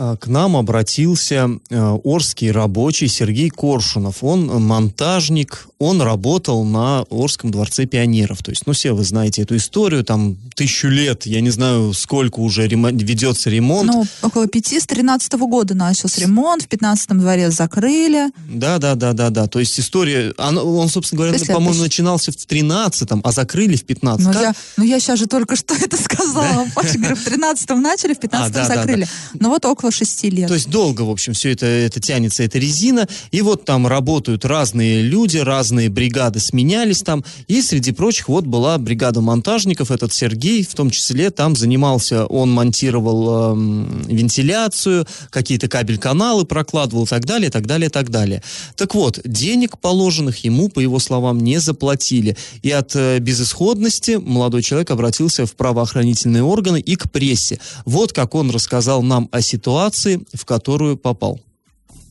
А, 0.00 0.16
К 0.16 0.28
нам 0.28 0.56
обратился 0.56 1.50
э, 1.70 1.80
орский 2.04 2.52
рабочий 2.52 3.08
Сергей 3.08 3.50
Коршунов. 3.50 4.22
Он 4.22 4.46
монтажник, 4.62 5.66
он 5.80 6.00
работал 6.02 6.64
на 6.64 7.04
Орском 7.10 7.50
дворце 7.50 7.84
пионеров. 7.84 8.38
То 8.44 8.52
есть, 8.52 8.64
ну, 8.66 8.74
все 8.74 8.92
вы 8.92 9.02
знаете 9.02 9.42
эту 9.42 9.56
историю, 9.56 10.04
там 10.04 10.36
тысячу 10.54 10.86
лет, 10.86 11.26
я 11.26 11.40
не 11.40 11.50
знаю, 11.50 11.92
сколько 11.94 12.38
уже 12.38 12.68
ремо- 12.68 12.92
ведется 12.92 13.50
ремонт. 13.50 13.90
Ну, 13.92 14.06
около 14.22 14.46
пяти, 14.46 14.78
с 14.78 14.86
13 14.86 15.32
года 15.32 15.74
начался 15.74 16.20
ремонт, 16.20 16.62
в 16.62 16.68
15-м 16.68 17.18
дворе 17.18 17.50
закрыли. 17.50 18.30
Да, 18.48 18.78
да, 18.78 18.94
да, 18.94 19.12
да, 19.14 19.30
да. 19.30 19.48
То 19.48 19.58
есть 19.58 19.80
история, 19.80 20.32
она- 20.38 20.62
он, 20.62 20.88
собственно 20.88 21.22
говоря, 21.24 21.36
по-моему, 21.44 21.70
это- 21.74 21.82
начинался 21.82 22.30
в 22.30 22.36
13-м, 22.36 23.20
а 23.24 23.32
закрыли 23.32 23.74
в 23.74 23.84
15-м. 23.84 24.32
Ну 24.32 24.40
я, 24.40 24.54
ну, 24.76 24.84
я 24.84 25.00
сейчас 25.00 25.18
же 25.18 25.26
только 25.26 25.56
что 25.56 25.74
это 25.80 25.96
сказала. 26.00 26.66
Паша, 26.76 26.98
говорю, 26.98 27.16
в 27.16 27.26
13-м 27.26 27.82
начали, 27.82 28.14
в 28.14 28.18
15-м 28.20 28.42
А, 28.46 28.48
да, 28.50 28.68
да, 28.68 28.74
закрыли. 28.76 29.08
Ну 29.40 29.48
вот 29.48 29.64
около 29.64 29.87
шести 29.90 30.30
лет. 30.30 30.48
То 30.48 30.54
есть 30.54 30.70
долго, 30.70 31.02
в 31.02 31.10
общем, 31.10 31.32
все 31.32 31.52
это, 31.52 31.66
это 31.66 32.00
тянется, 32.00 32.42
эта 32.42 32.58
резина. 32.58 33.06
И 33.30 33.42
вот 33.42 33.64
там 33.64 33.86
работают 33.86 34.44
разные 34.44 35.02
люди, 35.02 35.38
разные 35.38 35.88
бригады 35.88 36.40
сменялись 36.40 37.02
там. 37.02 37.24
И 37.46 37.62
среди 37.62 37.92
прочих 37.92 38.28
вот 38.28 38.44
была 38.44 38.78
бригада 38.78 39.20
монтажников, 39.20 39.90
этот 39.90 40.12
Сергей, 40.12 40.64
в 40.64 40.74
том 40.74 40.90
числе 40.90 41.30
там 41.30 41.56
занимался, 41.56 42.26
он 42.26 42.50
монтировал 42.50 43.52
эм, 43.52 44.02
вентиляцию, 44.08 45.06
какие-то 45.30 45.68
кабель-каналы 45.68 46.44
прокладывал 46.44 47.04
и 47.04 47.08
так 47.08 47.24
далее, 47.24 47.48
и 47.48 47.50
так 47.50 47.66
далее, 47.66 47.88
и 47.88 47.90
так 47.90 48.10
далее. 48.10 48.42
Так 48.76 48.94
вот, 48.94 49.20
денег 49.24 49.78
положенных 49.78 50.44
ему, 50.44 50.68
по 50.68 50.80
его 50.80 50.98
словам, 50.98 51.40
не 51.40 51.58
заплатили. 51.58 52.36
И 52.62 52.70
от 52.70 52.94
э, 52.94 53.18
безысходности 53.18 54.12
молодой 54.12 54.62
человек 54.62 54.90
обратился 54.90 55.46
в 55.46 55.54
правоохранительные 55.54 56.42
органы 56.42 56.80
и 56.80 56.96
к 56.96 57.10
прессе. 57.10 57.58
Вот 57.84 58.12
как 58.12 58.34
он 58.34 58.50
рассказал 58.50 59.02
нам 59.02 59.28
о 59.32 59.40
ситуации, 59.40 59.77
в 59.86 60.44
которую 60.46 60.96
попал. 60.96 61.38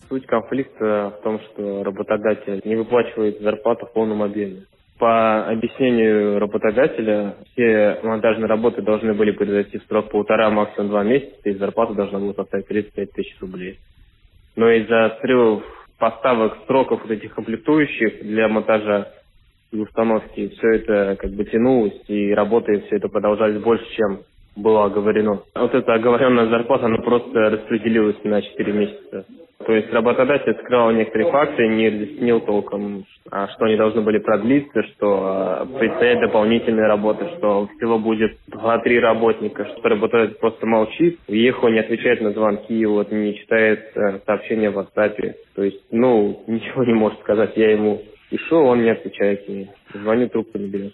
Суть 0.09 0.25
конфликта 0.25 1.13
в 1.19 1.23
том, 1.23 1.39
что 1.39 1.83
работодатель 1.83 2.61
не 2.63 2.75
выплачивает 2.75 3.41
зарплату 3.41 3.85
в 3.85 3.93
полном 3.93 4.23
объеме. 4.23 4.63
По 4.99 5.45
объяснению 5.47 6.39
работодателя, 6.39 7.35
все 7.51 7.99
монтажные 8.01 8.47
работы 8.47 8.81
должны 8.81 9.13
были 9.13 9.31
произойти 9.31 9.77
в 9.77 9.83
срок 9.83 10.09
полтора, 10.09 10.49
максимум 10.49 10.89
два 10.89 11.03
месяца, 11.03 11.37
и 11.43 11.53
зарплата 11.53 11.93
должна 11.93 12.19
была 12.19 12.33
составить 12.33 12.67
35 12.67 13.11
тысяч 13.11 13.35
рублей. 13.39 13.79
Но 14.55 14.71
из-за 14.71 15.17
срывов 15.21 15.63
поставок 15.99 16.57
сроков 16.65 17.01
вот 17.01 17.11
этих 17.11 17.33
комплектующих 17.35 18.21
для 18.23 18.47
монтажа 18.47 19.09
и 19.71 19.77
установки, 19.77 20.49
все 20.49 20.67
это 20.75 21.17
как 21.19 21.31
бы 21.31 21.43
тянулось, 21.45 22.01
и 22.07 22.33
работы 22.33 22.81
все 22.87 22.95
это 22.95 23.09
продолжались 23.09 23.61
больше, 23.61 23.85
чем 23.95 24.21
было 24.57 24.85
оговорено. 24.85 25.41
Вот 25.55 25.73
эта 25.73 25.93
оговоренная 25.93 26.47
зарплата, 26.47 26.85
она 26.85 26.97
просто 26.97 27.49
распределилась 27.49 28.17
на 28.23 28.41
4 28.41 28.73
месяца. 28.73 29.25
То 29.65 29.73
есть 29.73 29.91
работодатель 29.91 30.55
скрывал 30.63 30.91
некоторые 30.91 31.31
факты, 31.31 31.67
не 31.67 31.89
разъяснил 31.89 32.39
толком, 32.41 33.05
а, 33.29 33.47
что 33.49 33.65
они 33.65 33.75
должны 33.75 34.01
были 34.01 34.19
продлиться, 34.19 34.83
что 34.83 35.19
а, 35.23 35.65
предстоят 35.65 36.21
дополнительные 36.21 36.87
работы, 36.87 37.27
что 37.37 37.67
всего 37.75 37.99
будет 37.99 38.37
2-3 38.49 38.99
работника, 38.99 39.65
что 39.65 39.89
работодатель 39.89 40.37
просто 40.37 40.65
молчит, 40.65 41.19
уехал, 41.27 41.67
не 41.69 41.79
отвечает 41.79 42.21
на 42.21 42.31
звонки, 42.31 42.85
вот 42.85 43.11
не 43.11 43.35
читает 43.35 43.91
э, 43.95 44.19
сообщения 44.25 44.69
в 44.69 44.77
WhatsApp. 44.77 45.33
То 45.55 45.63
есть, 45.63 45.83
ну, 45.91 46.43
ничего 46.47 46.85
не 46.85 46.93
может 46.93 47.19
сказать. 47.19 47.51
Я 47.57 47.71
ему 47.71 48.01
пишу, 48.29 48.57
он 48.57 48.83
не 48.83 48.91
отвечает 48.91 49.49
мне. 49.49 49.69
Звоню, 49.93 50.29
трубку 50.29 50.57
не 50.59 50.67
берет. 50.67 50.93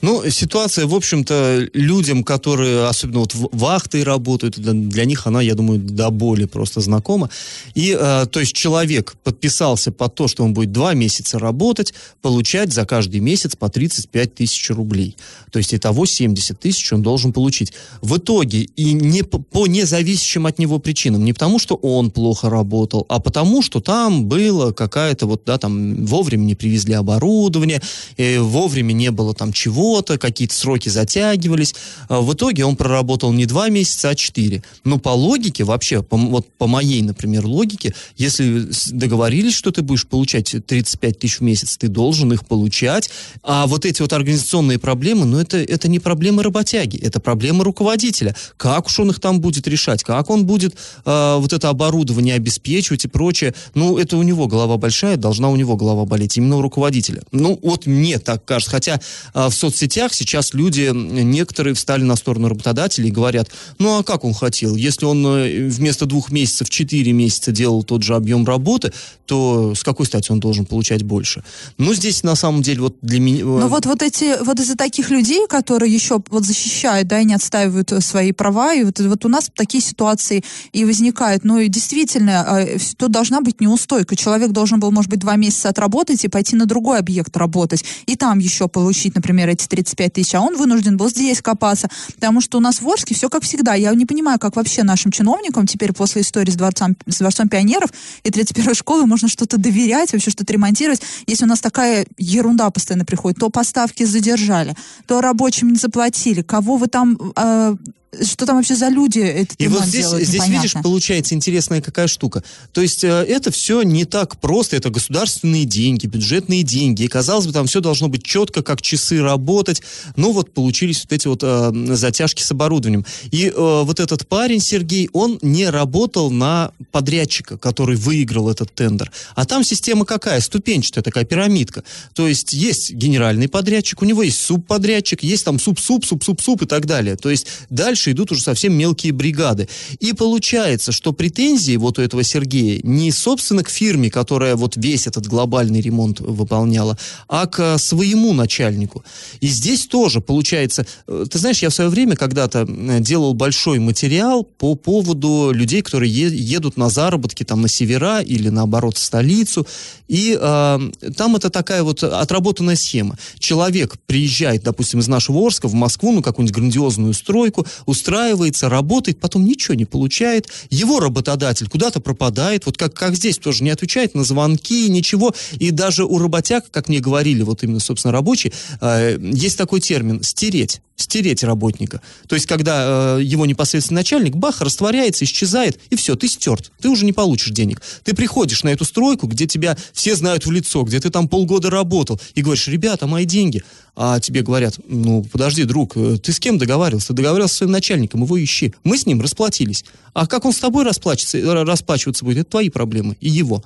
Ну, 0.00 0.30
ситуация, 0.30 0.86
в 0.86 0.94
общем-то, 0.94 1.70
людям, 1.72 2.22
которые, 2.22 2.86
особенно 2.86 3.20
вот 3.20 3.34
вахтой 3.34 4.04
работают, 4.04 4.56
для, 4.56 5.04
них 5.04 5.26
она, 5.26 5.42
я 5.42 5.54
думаю, 5.54 5.80
до 5.80 6.10
боли 6.10 6.44
просто 6.44 6.80
знакома. 6.80 7.30
И, 7.74 7.96
э, 7.98 8.26
то 8.30 8.38
есть, 8.38 8.52
человек 8.52 9.16
подписался 9.24 9.90
под 9.90 10.14
то, 10.14 10.28
что 10.28 10.44
он 10.44 10.54
будет 10.54 10.70
два 10.70 10.94
месяца 10.94 11.40
работать, 11.40 11.94
получать 12.22 12.72
за 12.72 12.86
каждый 12.86 13.18
месяц 13.18 13.56
по 13.56 13.68
35 13.68 14.34
тысяч 14.36 14.70
рублей. 14.70 15.16
То 15.50 15.58
есть, 15.58 15.74
итого 15.74 16.06
70 16.06 16.60
тысяч 16.60 16.92
он 16.92 17.02
должен 17.02 17.32
получить. 17.32 17.72
В 18.00 18.18
итоге, 18.18 18.68
и 18.76 18.92
не 18.92 19.24
по, 19.24 19.38
по 19.38 19.66
независящим 19.66 20.46
от 20.46 20.60
него 20.60 20.78
причинам, 20.78 21.24
не 21.24 21.32
потому, 21.32 21.58
что 21.58 21.74
он 21.74 22.12
плохо 22.12 22.48
работал, 22.48 23.04
а 23.08 23.18
потому, 23.18 23.62
что 23.62 23.80
там 23.80 24.26
было 24.26 24.70
какая-то 24.70 25.26
вот, 25.26 25.42
да, 25.44 25.58
там, 25.58 26.06
вовремя 26.06 26.44
не 26.44 26.54
привезли 26.54 26.94
оборудование, 26.94 27.82
э, 28.16 28.38
вовремя 28.38 28.92
не 28.92 29.10
было 29.10 29.34
там 29.34 29.52
чего-то, 29.88 30.18
какие-то 30.18 30.54
сроки 30.54 30.88
затягивались. 30.88 31.74
А 32.08 32.20
в 32.20 32.32
итоге 32.34 32.64
он 32.64 32.76
проработал 32.76 33.32
не 33.32 33.46
два 33.46 33.68
месяца, 33.68 34.10
а 34.10 34.14
четыре. 34.14 34.62
Но 34.84 34.98
по 34.98 35.10
логике 35.10 35.64
вообще, 35.64 36.02
по, 36.02 36.16
вот 36.16 36.46
по 36.58 36.66
моей, 36.66 37.02
например, 37.02 37.46
логике, 37.46 37.94
если 38.16 38.68
договорились, 38.90 39.54
что 39.54 39.70
ты 39.70 39.82
будешь 39.82 40.06
получать 40.06 40.54
35 40.66 41.18
тысяч 41.18 41.38
в 41.38 41.42
месяц, 41.42 41.76
ты 41.76 41.88
должен 41.88 42.32
их 42.32 42.46
получать. 42.46 43.10
А 43.42 43.66
вот 43.66 43.86
эти 43.86 44.02
вот 44.02 44.12
организационные 44.12 44.78
проблемы, 44.78 45.24
ну 45.24 45.38
это, 45.38 45.56
это 45.56 45.88
не 45.88 45.98
проблемы 45.98 46.42
работяги, 46.42 46.98
это 46.98 47.20
проблемы 47.20 47.64
руководителя. 47.64 48.34
Как 48.56 48.86
уж 48.86 49.00
он 49.00 49.10
их 49.10 49.20
там 49.20 49.40
будет 49.40 49.66
решать, 49.66 50.04
как 50.04 50.30
он 50.30 50.44
будет 50.44 50.74
э, 51.04 51.36
вот 51.38 51.52
это 51.52 51.70
оборудование 51.70 52.34
обеспечивать 52.34 53.04
и 53.04 53.08
прочее. 53.08 53.54
Ну, 53.74 53.96
это 53.98 54.16
у 54.16 54.22
него 54.22 54.46
голова 54.48 54.76
большая, 54.76 55.16
должна 55.16 55.48
у 55.48 55.56
него 55.56 55.76
голова 55.76 56.04
болеть, 56.04 56.36
именно 56.36 56.56
у 56.56 56.62
руководителя. 56.62 57.22
Ну, 57.32 57.58
вот 57.62 57.86
мне 57.86 58.18
так 58.18 58.44
кажется. 58.44 58.70
Хотя 58.70 59.00
э, 59.34 59.48
в 59.48 59.54
соцсетях 59.78 60.12
сейчас 60.12 60.54
люди, 60.54 60.90
некоторые 60.92 61.74
встали 61.74 62.02
на 62.02 62.16
сторону 62.16 62.48
работодателей 62.48 63.08
и 63.08 63.12
говорят, 63.12 63.48
ну, 63.78 63.98
а 63.98 64.02
как 64.02 64.24
он 64.24 64.34
хотел? 64.34 64.74
Если 64.74 65.04
он 65.06 65.24
э, 65.26 65.68
вместо 65.68 66.06
двух 66.06 66.30
месяцев 66.32 66.68
четыре 66.68 67.12
месяца 67.12 67.52
делал 67.52 67.84
тот 67.84 68.02
же 68.02 68.14
объем 68.14 68.44
работы, 68.44 68.92
то 69.26 69.74
с 69.74 69.82
какой 69.82 70.06
стати 70.06 70.32
он 70.32 70.40
должен 70.40 70.66
получать 70.66 71.02
больше? 71.02 71.44
Ну, 71.78 71.94
здесь 71.94 72.22
на 72.22 72.34
самом 72.34 72.62
деле 72.62 72.80
вот 72.80 72.96
для 73.02 73.20
меня... 73.20 73.44
Ну, 73.44 73.68
вот, 73.68 73.86
вот 73.86 74.02
эти, 74.02 74.42
вот 74.42 74.58
из-за 74.58 74.76
таких 74.76 75.10
людей, 75.10 75.46
которые 75.46 75.92
еще 75.92 76.20
вот 76.30 76.44
защищают, 76.44 77.08
да, 77.08 77.20
и 77.20 77.24
не 77.24 77.34
отстаивают 77.34 77.92
э, 77.92 78.00
свои 78.00 78.32
права, 78.32 78.74
и 78.74 78.84
вот, 78.84 78.98
вот 78.98 79.24
у 79.24 79.28
нас 79.28 79.50
такие 79.54 79.82
ситуации 79.82 80.42
и 80.72 80.84
возникают. 80.84 81.44
Ну, 81.44 81.58
и 81.58 81.68
действительно, 81.68 82.44
э, 82.60 82.78
тут 82.96 83.12
должна 83.12 83.40
быть 83.40 83.60
неустойка. 83.60 84.16
Человек 84.16 84.50
должен 84.50 84.80
был, 84.80 84.90
может 84.90 85.10
быть, 85.10 85.20
два 85.20 85.36
месяца 85.36 85.68
отработать 85.68 86.24
и 86.24 86.28
пойти 86.28 86.56
на 86.56 86.66
другой 86.66 86.98
объект 86.98 87.36
работать, 87.36 87.84
и 88.06 88.16
там 88.16 88.38
еще 88.38 88.66
получить, 88.66 89.14
например, 89.14 89.48
эти 89.48 89.67
35 89.68 90.12
тысяч, 90.12 90.34
а 90.34 90.40
он 90.40 90.56
вынужден 90.56 90.96
был 90.96 91.08
здесь 91.08 91.42
копаться, 91.42 91.88
потому 92.14 92.40
что 92.40 92.58
у 92.58 92.60
нас 92.60 92.80
в 92.80 92.88
Орске 92.88 93.14
все 93.14 93.28
как 93.28 93.42
всегда. 93.42 93.74
Я 93.74 93.94
не 93.94 94.06
понимаю, 94.06 94.38
как 94.38 94.56
вообще 94.56 94.82
нашим 94.82 95.12
чиновникам 95.12 95.66
теперь 95.66 95.92
после 95.92 96.22
истории 96.22 96.50
с 96.50 96.56
дворцом, 96.56 96.96
с 97.06 97.18
дворцом 97.18 97.48
пионеров 97.48 97.90
и 98.24 98.30
31-й 98.30 98.74
школы 98.74 99.06
можно 99.06 99.28
что-то 99.28 99.58
доверять, 99.58 100.12
вообще 100.12 100.30
что-то 100.30 100.52
ремонтировать, 100.52 101.02
если 101.26 101.44
у 101.44 101.48
нас 101.48 101.60
такая 101.60 102.06
ерунда 102.16 102.70
постоянно 102.70 103.04
приходит. 103.04 103.38
То 103.38 103.50
поставки 103.50 104.04
задержали, 104.04 104.74
то 105.06 105.20
рабочим 105.20 105.70
не 105.70 105.78
заплатили, 105.78 106.42
кого 106.42 106.76
вы 106.76 106.86
там 106.86 107.18
э, 107.36 107.76
что 108.22 108.46
там 108.46 108.56
вообще 108.56 108.74
за 108.74 108.88
люди 108.88 109.18
этот 109.18 109.60
И 109.60 109.68
вот 109.68 109.84
здесь, 109.84 110.06
делают, 110.06 110.26
здесь 110.26 110.48
видишь, 110.48 110.72
получается 110.72 111.34
интересная 111.34 111.82
какая 111.82 112.06
штука. 112.06 112.42
То 112.72 112.80
есть 112.80 113.04
э, 113.04 113.08
это 113.08 113.50
все 113.50 113.82
не 113.82 114.06
так 114.06 114.40
просто, 114.40 114.76
это 114.76 114.88
государственные 114.88 115.66
деньги, 115.66 116.06
бюджетные 116.06 116.62
деньги. 116.62 117.02
И 117.02 117.08
казалось 117.08 117.46
бы, 117.46 117.52
там 117.52 117.66
все 117.66 117.80
должно 117.80 118.08
быть 118.08 118.24
четко, 118.24 118.62
как 118.62 118.80
часы 118.80 119.20
работать. 119.20 119.82
Но 120.16 120.32
вот 120.32 120.54
получились 120.54 121.02
вот 121.02 121.12
эти 121.12 121.26
вот 121.26 121.40
э, 121.42 121.70
затяжки 121.94 122.42
с 122.42 122.50
оборудованием. 122.50 123.04
И 123.30 123.46
э, 123.46 123.52
вот 123.54 124.00
этот 124.00 124.26
парень, 124.26 124.60
Сергей, 124.60 125.10
он 125.12 125.38
не 125.42 125.68
работал 125.68 126.30
на 126.30 126.72
подрядчика, 126.90 127.58
который 127.58 127.96
выиграл 127.96 128.48
этот 128.48 128.74
тендер. 128.74 129.12
А 129.34 129.44
там 129.44 129.64
система 129.64 130.06
какая? 130.06 130.40
Ступенчатая 130.40 131.04
такая 131.04 131.26
пирамидка. 131.26 131.84
То 132.14 132.26
есть 132.26 132.54
есть 132.54 132.92
генеральный 132.92 133.48
подрядчик, 133.48 134.00
у 134.00 134.06
него 134.06 134.22
есть 134.22 134.40
субподрядчик, 134.40 135.22
есть 135.22 135.44
там 135.44 135.58
суп-суп, 135.58 136.06
суп-суп-суп 136.06 136.62
и 136.62 136.66
так 136.66 136.86
далее. 136.86 137.16
То 137.16 137.28
есть 137.28 137.46
дальше 137.68 137.97
дальше 137.98 138.12
идут 138.12 138.32
уже 138.32 138.42
совсем 138.42 138.74
мелкие 138.74 139.12
бригады. 139.12 139.68
И 139.98 140.12
получается, 140.12 140.92
что 140.92 141.12
претензии 141.12 141.76
вот 141.76 141.98
у 141.98 142.02
этого 142.02 142.22
Сергея 142.22 142.80
не, 142.84 143.10
собственно, 143.10 143.64
к 143.64 143.70
фирме, 143.70 144.10
которая 144.10 144.54
вот 144.54 144.76
весь 144.76 145.06
этот 145.06 145.26
глобальный 145.26 145.80
ремонт 145.80 146.20
выполняла, 146.20 146.96
а 147.28 147.46
к 147.46 147.78
своему 147.78 148.32
начальнику. 148.32 149.04
И 149.40 149.48
здесь 149.48 149.86
тоже 149.86 150.20
получается... 150.20 150.86
Э, 151.08 151.26
ты 151.30 151.38
знаешь, 151.38 151.62
я 151.62 151.70
в 151.70 151.74
свое 151.74 151.90
время 151.90 152.14
когда-то 152.14 152.66
делал 153.00 153.34
большой 153.34 153.78
материал 153.80 154.44
по 154.44 154.76
поводу 154.76 155.50
людей, 155.52 155.82
которые 155.82 156.12
едут 156.12 156.76
на 156.76 156.88
заработки 156.88 157.44
там 157.44 157.62
на 157.62 157.68
севера 157.68 158.20
или 158.20 158.48
наоборот 158.50 158.96
в 158.96 159.02
столицу. 159.02 159.66
И 160.06 160.38
э, 160.40 160.90
там 161.16 161.36
это 161.36 161.50
такая 161.50 161.82
вот 161.82 162.02
отработанная 162.02 162.76
схема. 162.76 163.16
Человек 163.38 163.96
приезжает, 164.06 164.62
допустим, 164.62 165.00
из 165.00 165.08
нашего 165.08 165.44
Орска 165.44 165.68
в 165.68 165.74
Москву, 165.74 166.12
ну, 166.12 166.22
какую-нибудь 166.22 166.54
грандиозную 166.54 167.14
стройку, 167.14 167.66
устраивается, 167.88 168.68
работает, 168.68 169.18
потом 169.18 169.44
ничего 169.44 169.74
не 169.74 169.86
получает. 169.86 170.48
Его 170.70 171.00
работодатель 171.00 171.68
куда-то 171.68 172.00
пропадает, 172.00 172.66
вот 172.66 172.76
как, 172.76 172.94
как 172.94 173.16
здесь 173.16 173.38
тоже 173.38 173.64
не 173.64 173.70
отвечает 173.70 174.14
на 174.14 174.24
звонки, 174.24 174.88
ничего. 174.88 175.34
И 175.58 175.70
даже 175.70 176.04
у 176.04 176.18
работяг, 176.18 176.70
как 176.70 176.88
мне 176.88 177.00
говорили, 177.00 177.42
вот 177.42 177.62
именно, 177.62 177.80
собственно, 177.80 178.12
рабочие, 178.12 178.52
э, 178.80 179.18
есть 179.20 179.56
такой 179.56 179.80
термин 179.80 180.22
«стереть» 180.22 180.80
стереть 180.98 181.42
работника. 181.44 182.02
То 182.26 182.34
есть, 182.34 182.46
когда 182.46 183.18
э, 183.18 183.22
его 183.22 183.46
непосредственный 183.46 184.00
начальник, 184.00 184.36
бах, 184.36 184.60
растворяется, 184.60 185.24
исчезает, 185.24 185.78
и 185.90 185.96
все, 185.96 186.16
ты 186.16 186.28
стерт. 186.28 186.70
Ты 186.80 186.88
уже 186.88 187.04
не 187.04 187.12
получишь 187.12 187.50
денег. 187.50 187.80
Ты 188.04 188.14
приходишь 188.14 188.64
на 188.64 188.68
эту 188.68 188.84
стройку, 188.84 189.28
где 189.28 189.46
тебя 189.46 189.76
все 189.92 190.16
знают 190.16 190.44
в 190.44 190.50
лицо, 190.50 190.82
где 190.82 191.00
ты 191.00 191.08
там 191.10 191.28
полгода 191.28 191.70
работал, 191.70 192.20
и 192.34 192.42
говоришь, 192.42 192.68
ребята, 192.68 193.06
мои 193.06 193.24
деньги. 193.24 193.62
А 193.94 194.20
тебе 194.20 194.42
говорят, 194.42 194.78
ну, 194.86 195.24
подожди, 195.24 195.64
друг, 195.64 195.96
э, 195.96 196.18
ты 196.18 196.32
с 196.32 196.40
кем 196.40 196.58
договаривался? 196.58 197.08
Ты 197.08 197.14
договаривался 197.14 197.54
с 197.54 197.58
своим 197.58 197.72
начальником, 197.72 198.24
его 198.24 198.42
ищи. 198.42 198.74
Мы 198.82 198.98
с 198.98 199.06
ним 199.06 199.20
расплатились. 199.20 199.84
А 200.14 200.26
как 200.26 200.44
он 200.44 200.52
с 200.52 200.58
тобой 200.58 200.84
э, 200.84 201.62
расплачиваться 201.64 202.24
будет, 202.24 202.38
это 202.38 202.50
твои 202.50 202.70
проблемы 202.70 203.16
и 203.20 203.28
его. 203.28 203.62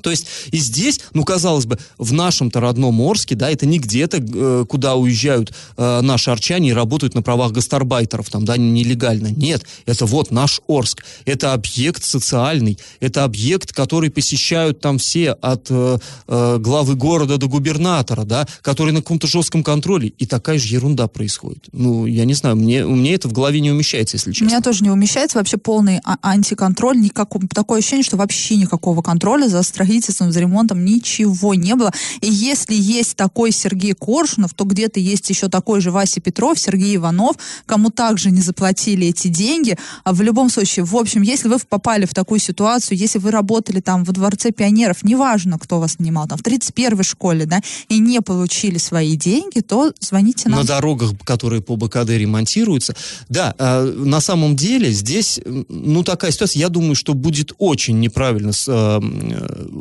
То 0.00 0.10
есть 0.10 0.26
и 0.50 0.58
здесь, 0.58 1.00
ну, 1.12 1.24
казалось 1.24 1.66
бы, 1.66 1.78
в 1.98 2.12
нашем-то 2.12 2.60
родном 2.60 3.00
Орске, 3.00 3.34
да, 3.34 3.50
это 3.50 3.66
не 3.66 3.78
где-то, 3.78 4.18
э, 4.18 4.64
куда 4.68 4.94
уезжают 4.94 5.52
э, 5.76 6.00
наши 6.00 6.30
арчане 6.30 6.70
и 6.70 6.72
работают 6.72 7.14
на 7.14 7.22
правах 7.22 7.52
гастарбайтеров, 7.52 8.30
там, 8.30 8.44
да, 8.44 8.56
нелегально. 8.56 9.28
Нет, 9.28 9.64
это 9.86 10.06
вот 10.06 10.30
наш 10.30 10.60
Орск. 10.68 11.04
Это 11.24 11.52
объект 11.52 12.04
социальный, 12.04 12.78
это 13.00 13.24
объект, 13.24 13.72
который 13.72 14.10
посещают 14.10 14.80
там 14.80 14.98
все 14.98 15.32
от 15.32 15.66
э, 15.70 15.98
э, 16.28 16.58
главы 16.58 16.94
города 16.94 17.38
до 17.38 17.48
губернатора, 17.48 18.24
да, 18.24 18.46
который 18.62 18.92
на 18.92 19.00
каком-то 19.00 19.26
жестком 19.26 19.62
контроле. 19.62 20.08
И 20.08 20.26
такая 20.26 20.58
же 20.58 20.74
ерунда 20.74 21.08
происходит. 21.08 21.66
Ну, 21.72 22.06
я 22.06 22.24
не 22.24 22.34
знаю, 22.34 22.56
мне, 22.56 22.84
мне 22.84 23.14
это 23.14 23.28
в 23.28 23.32
голове 23.32 23.60
не 23.60 23.70
умещается, 23.70 24.16
если 24.16 24.32
честно. 24.32 24.46
У 24.46 24.50
меня 24.50 24.60
тоже 24.60 24.82
не 24.84 24.90
умещается 24.90 25.38
вообще 25.38 25.58
полный 25.58 26.00
а- 26.04 26.18
антиконтроль, 26.22 26.98
никакого, 26.98 27.46
такое 27.48 27.78
ощущение, 27.78 28.04
что 28.04 28.16
вообще 28.16 28.56
никакого 28.56 29.02
контроля 29.02 29.48
за 29.48 29.62
страховкой 29.62 29.81
строительством, 29.82 30.32
за 30.32 30.40
ремонтом 30.40 30.84
ничего 30.84 31.54
не 31.54 31.74
было. 31.74 31.92
И 32.20 32.30
если 32.30 32.74
есть 32.74 33.16
такой 33.16 33.52
Сергей 33.52 33.94
Коршунов, 33.94 34.54
то 34.54 34.64
где-то 34.64 35.00
есть 35.00 35.28
еще 35.30 35.48
такой 35.48 35.80
же 35.80 35.90
Вася 35.90 36.20
Петров, 36.20 36.58
Сергей 36.58 36.96
Иванов, 36.96 37.36
кому 37.66 37.90
также 37.90 38.30
не 38.30 38.40
заплатили 38.40 39.08
эти 39.08 39.28
деньги. 39.28 39.76
А 40.04 40.12
в 40.12 40.22
любом 40.22 40.50
случае, 40.50 40.84
в 40.84 40.96
общем, 40.96 41.22
если 41.22 41.48
вы 41.48 41.58
попали 41.68 42.06
в 42.06 42.14
такую 42.14 42.38
ситуацию, 42.40 42.96
если 42.98 43.18
вы 43.18 43.30
работали 43.30 43.80
там 43.80 44.04
во 44.04 44.12
Дворце 44.12 44.52
пионеров, 44.52 45.02
неважно, 45.02 45.58
кто 45.58 45.80
вас 45.80 45.98
нанимал, 45.98 46.28
там 46.28 46.38
в 46.38 46.42
31-й 46.42 47.04
школе, 47.04 47.46
да, 47.46 47.60
и 47.88 47.98
не 47.98 48.20
получили 48.20 48.78
свои 48.78 49.16
деньги, 49.16 49.60
то 49.60 49.92
звоните 50.00 50.48
нам. 50.48 50.60
На 50.60 50.64
дорогах, 50.64 51.10
которые 51.24 51.60
по 51.60 51.76
БКД 51.76 52.10
ремонтируются. 52.10 52.94
Да, 53.28 53.54
э, 53.58 53.82
на 53.82 54.20
самом 54.20 54.56
деле 54.56 54.92
здесь, 54.92 55.40
ну, 55.68 56.04
такая 56.04 56.30
ситуация, 56.30 56.60
я 56.60 56.68
думаю, 56.68 56.94
что 56.94 57.14
будет 57.14 57.52
очень 57.58 57.98
неправильно 58.00 58.52
с, 58.52 58.66
э, 58.68 59.00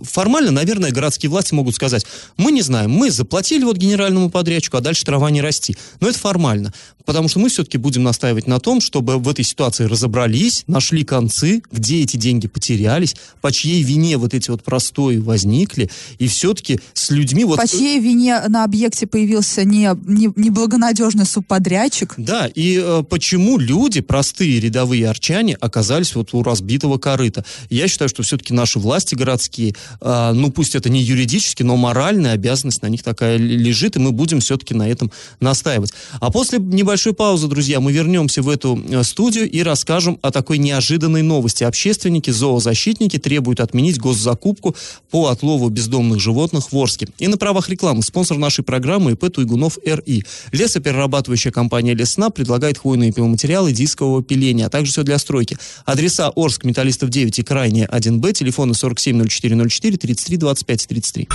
формально, 0.03 0.51
наверное, 0.51 0.91
городские 0.91 1.29
власти 1.29 1.53
могут 1.53 1.75
сказать, 1.75 2.05
мы 2.37 2.51
не 2.51 2.61
знаем, 2.61 2.91
мы 2.91 3.11
заплатили 3.11 3.63
вот 3.63 3.77
генеральному 3.77 4.29
подрядчику, 4.29 4.77
а 4.77 4.81
дальше 4.81 5.05
трава 5.05 5.29
не 5.31 5.41
расти. 5.41 5.75
Но 5.99 6.09
это 6.09 6.19
формально, 6.19 6.73
потому 7.05 7.27
что 7.27 7.39
мы 7.39 7.49
все-таки 7.49 7.77
будем 7.77 8.03
настаивать 8.03 8.47
на 8.47 8.59
том, 8.59 8.81
чтобы 8.81 9.17
в 9.17 9.27
этой 9.27 9.43
ситуации 9.43 9.85
разобрались, 9.85 10.63
нашли 10.67 11.03
концы, 11.03 11.61
где 11.71 12.01
эти 12.03 12.17
деньги 12.17 12.47
потерялись, 12.47 13.15
по 13.41 13.51
чьей 13.51 13.83
вине 13.83 14.17
вот 14.17 14.33
эти 14.33 14.49
вот 14.49 14.63
простои 14.63 15.17
возникли, 15.17 15.89
и 16.19 16.27
все-таки 16.27 16.79
с 16.93 17.09
людьми... 17.09 17.43
Вот... 17.45 17.57
По 17.57 17.67
чьей 17.67 17.99
вине 17.99 18.41
на 18.47 18.63
объекте 18.63 19.07
появился 19.07 19.63
не, 19.63 19.89
не, 20.05 20.31
неблагонадежный 20.35 21.25
субподрядчик? 21.25 22.13
Да, 22.17 22.47
и 22.53 22.81
э, 22.81 23.03
почему 23.09 23.57
люди, 23.57 24.01
простые 24.01 24.59
рядовые 24.59 25.09
арчане, 25.09 25.55
оказались 25.55 26.15
вот 26.15 26.33
у 26.33 26.43
разбитого 26.43 26.97
корыта. 26.97 27.45
Я 27.69 27.87
считаю, 27.87 28.09
что 28.09 28.23
все-таки 28.23 28.53
наши 28.53 28.79
власти 28.79 29.15
городские 29.15 29.75
ну 30.01 30.51
пусть 30.51 30.75
это 30.75 30.89
не 30.89 31.01
юридически, 31.01 31.63
но 31.63 31.75
моральная 31.77 32.33
обязанность 32.33 32.81
на 32.81 32.87
них 32.87 33.03
такая 33.03 33.37
лежит, 33.37 33.95
и 33.95 33.99
мы 33.99 34.11
будем 34.11 34.39
все-таки 34.39 34.73
на 34.73 34.87
этом 34.89 35.11
настаивать. 35.39 35.93
А 36.19 36.31
после 36.31 36.59
небольшой 36.59 37.13
паузы, 37.13 37.47
друзья, 37.47 37.79
мы 37.79 37.91
вернемся 37.91 38.41
в 38.41 38.49
эту 38.49 38.81
э, 38.89 39.03
студию 39.03 39.49
и 39.49 39.63
расскажем 39.63 40.19
о 40.21 40.31
такой 40.31 40.57
неожиданной 40.57 41.21
новости. 41.21 41.63
Общественники, 41.63 42.29
зоозащитники 42.29 43.17
требуют 43.17 43.59
отменить 43.59 43.99
госзакупку 43.99 44.75
по 45.09 45.27
отлову 45.27 45.69
бездомных 45.69 46.19
животных 46.19 46.71
в 46.71 46.77
Орске. 46.77 47.07
И 47.19 47.27
на 47.27 47.37
правах 47.37 47.69
рекламы 47.69 48.01
спонсор 48.03 48.37
нашей 48.37 48.63
программы 48.63 49.11
ИП 49.11 49.31
Туйгунов 49.31 49.77
РИ. 49.85 50.25
Лесоперерабатывающая 50.51 51.51
компания 51.51 51.93
Лесна 51.93 52.29
предлагает 52.29 52.77
хвойные 52.77 53.11
пиломатериалы 53.11 53.71
дискового 53.71 54.23
пиления, 54.23 54.67
а 54.67 54.69
также 54.69 54.91
все 54.91 55.03
для 55.03 55.17
стройки. 55.17 55.57
Адреса 55.85 56.31
Орск, 56.35 56.63
Металлистов 56.63 57.09
9 57.09 57.39
и 57.39 57.43
Крайне 57.43 57.85
1Б, 57.85 58.33
телефоны 58.33 58.73
470404 58.73 59.55
33 59.79 60.37
25 60.37 60.87
33. 60.87 61.27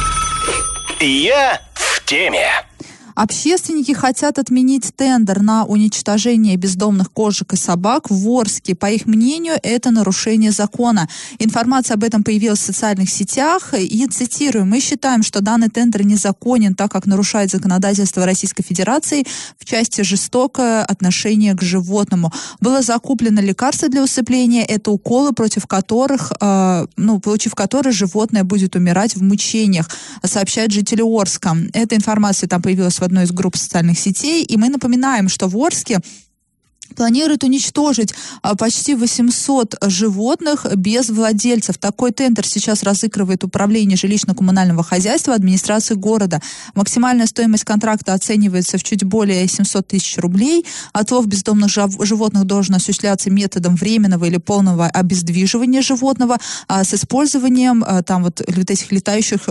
Я 1.01 1.61
в 1.75 2.05
теме. 2.05 2.66
Общественники 3.17 3.93
хотят 3.93 4.39
отменить 4.39 4.95
тендер 4.95 5.41
на 5.41 5.65
уничтожение 5.65 6.57
бездомных 6.57 7.11
кошек 7.11 7.51
и 7.55 7.57
собак 7.57 8.11
в 8.11 8.29
Орске. 8.29 8.75
По 8.75 8.91
их 8.91 9.07
мнению, 9.07 9.55
это 9.63 9.91
нарушение 9.91 10.51
закона. 10.51 11.09
Информация 11.39 11.95
об 11.95 12.05
этом 12.05 12.23
появилась 12.23 12.59
в 12.59 12.67
социальных 12.67 13.09
сетях. 13.09 13.73
И 13.73 14.07
цитирую, 14.07 14.67
мы 14.67 14.81
считаем, 14.81 15.23
что 15.23 15.41
данный 15.41 15.71
тендер 15.71 16.05
незаконен, 16.05 16.75
так 16.75 16.93
как 16.93 17.07
нарушает 17.07 17.51
законодательство 17.51 18.27
Российской 18.27 18.63
Федерации 18.63 19.25
в 19.59 19.65
части 19.65 20.03
жестокое 20.03 20.85
отношение 20.85 21.55
к 21.55 21.63
животному. 21.63 22.31
Было 22.61 22.83
закуплено 22.83 23.41
лекарство 23.41 23.89
для 23.89 24.03
усыпления. 24.03 24.63
Это 24.63 24.91
уколы, 24.91 25.33
против 25.33 25.67
которых, 25.67 26.33
э, 26.39 26.87
ну, 26.97 27.19
получив 27.21 27.55
которые 27.55 27.95
животное 27.95 28.45
будет 28.45 28.77
умирать 28.77 29.17
в 29.17 29.23
мучениях, 29.23 29.89
сообщают 30.23 30.71
жители 30.71 31.01
Орска. 31.01 31.57
Эта 31.73 31.97
информация 31.97 32.47
там 32.47 32.61
появилась 32.61 33.01
в 33.01 33.06
одной 33.07 33.25
из 33.25 33.33
групп 33.33 33.57
социальных 33.57 33.99
сетей, 33.99 34.45
и 34.45 34.57
мы 34.57 34.69
напоминаем, 34.69 35.29
что 35.29 35.49
в 35.49 35.57
Орске 35.57 36.01
планирует 36.95 37.45
уничтожить 37.45 38.15
а, 38.43 38.55
почти 38.55 38.95
800 38.95 39.77
животных 39.87 40.67
без 40.77 41.11
владельцев. 41.11 41.79
Такой 41.79 42.13
тендер 42.13 42.47
сейчас 42.47 42.83
разыгрывает 42.83 43.45
управление 43.45 43.97
жилищно-коммунального 43.97 44.83
хозяйства 44.83 45.35
администрации 45.35 45.95
города. 45.95 46.41
Максимальная 46.75 47.27
стоимость 47.27 47.65
контракта 47.65 48.15
оценивается 48.15 48.79
в 48.79 48.85
чуть 48.85 49.05
более 49.05 49.47
700 49.47 49.87
тысяч 49.87 50.19
рублей. 50.19 50.65
Отлов 50.93 51.27
бездомных 51.27 51.71
животных 51.71 52.45
должен 52.45 52.75
осуществляться 52.75 53.31
методом 53.31 53.77
временного 53.77 54.25
или 54.25 54.39
полного 54.39 54.87
обездвиживания 54.87 55.83
животного 55.83 56.39
а, 56.69 56.85
с 56.85 56.95
использованием 56.95 57.85
а, 57.87 58.03
там 58.03 58.25
вот, 58.25 58.41
этих 58.41 58.93
летающих 58.93 59.49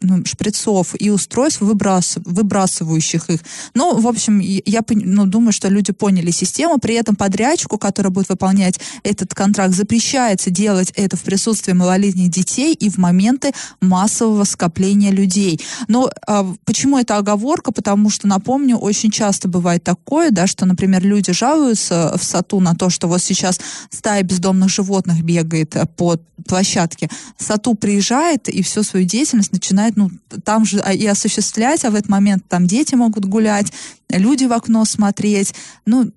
ну, 0.00 0.24
шприцов 0.24 0.94
и 0.98 1.10
устройств, 1.10 1.60
выбрас, 1.60 2.16
выбрасывающих 2.24 3.30
их. 3.30 3.40
Ну, 3.74 3.98
в 3.98 4.06
общем, 4.06 4.38
я 4.38 4.82
ну, 4.88 5.26
думаю, 5.26 5.52
что 5.52 5.68
люди 5.68 5.92
поняли 5.92 6.30
систему, 6.30 6.69
при 6.78 6.94
этом 6.94 7.16
подрядчику, 7.16 7.78
который 7.78 8.10
будет 8.10 8.28
выполнять 8.28 8.80
этот 9.02 9.34
контракт, 9.34 9.74
запрещается 9.74 10.50
делать 10.50 10.92
это 10.96 11.16
в 11.16 11.22
присутствии 11.22 11.72
малолетних 11.72 12.30
детей 12.30 12.74
и 12.74 12.88
в 12.90 12.98
моменты 12.98 13.52
массового 13.80 14.44
скопления 14.44 15.10
людей. 15.10 15.60
Но 15.88 16.10
а, 16.26 16.46
почему 16.64 16.98
это 16.98 17.16
оговорка? 17.16 17.72
Потому 17.72 18.10
что, 18.10 18.26
напомню, 18.26 18.76
очень 18.76 19.10
часто 19.10 19.48
бывает 19.48 19.84
такое, 19.84 20.30
да, 20.30 20.46
что, 20.46 20.66
например, 20.66 21.02
люди 21.04 21.32
жалуются 21.32 22.14
в 22.16 22.24
САТУ 22.24 22.60
на 22.60 22.74
то, 22.74 22.90
что 22.90 23.08
вот 23.08 23.22
сейчас 23.22 23.60
стая 23.90 24.22
бездомных 24.22 24.70
животных 24.70 25.22
бегает 25.22 25.74
по 25.96 26.18
площадке. 26.46 27.08
САТУ 27.38 27.74
приезжает 27.74 28.48
и 28.48 28.62
всю 28.62 28.82
свою 28.82 29.06
деятельность 29.06 29.52
начинает 29.52 29.96
ну, 29.96 30.10
там 30.44 30.64
же 30.64 30.82
и 30.94 31.06
осуществлять, 31.06 31.84
а 31.84 31.90
в 31.90 31.94
этот 31.94 32.08
момент 32.08 32.44
там 32.48 32.66
дети 32.66 32.94
могут 32.94 33.24
гулять, 33.24 33.72
люди 34.08 34.44
в 34.44 34.52
окно 34.52 34.84
смотреть. 34.84 35.54
Ну, 35.86 36.10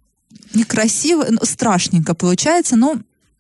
некрасиво, 0.54 1.26
ну, 1.30 1.39
страшненько 1.44 2.13
получается, 2.13 2.76
но 2.76 2.98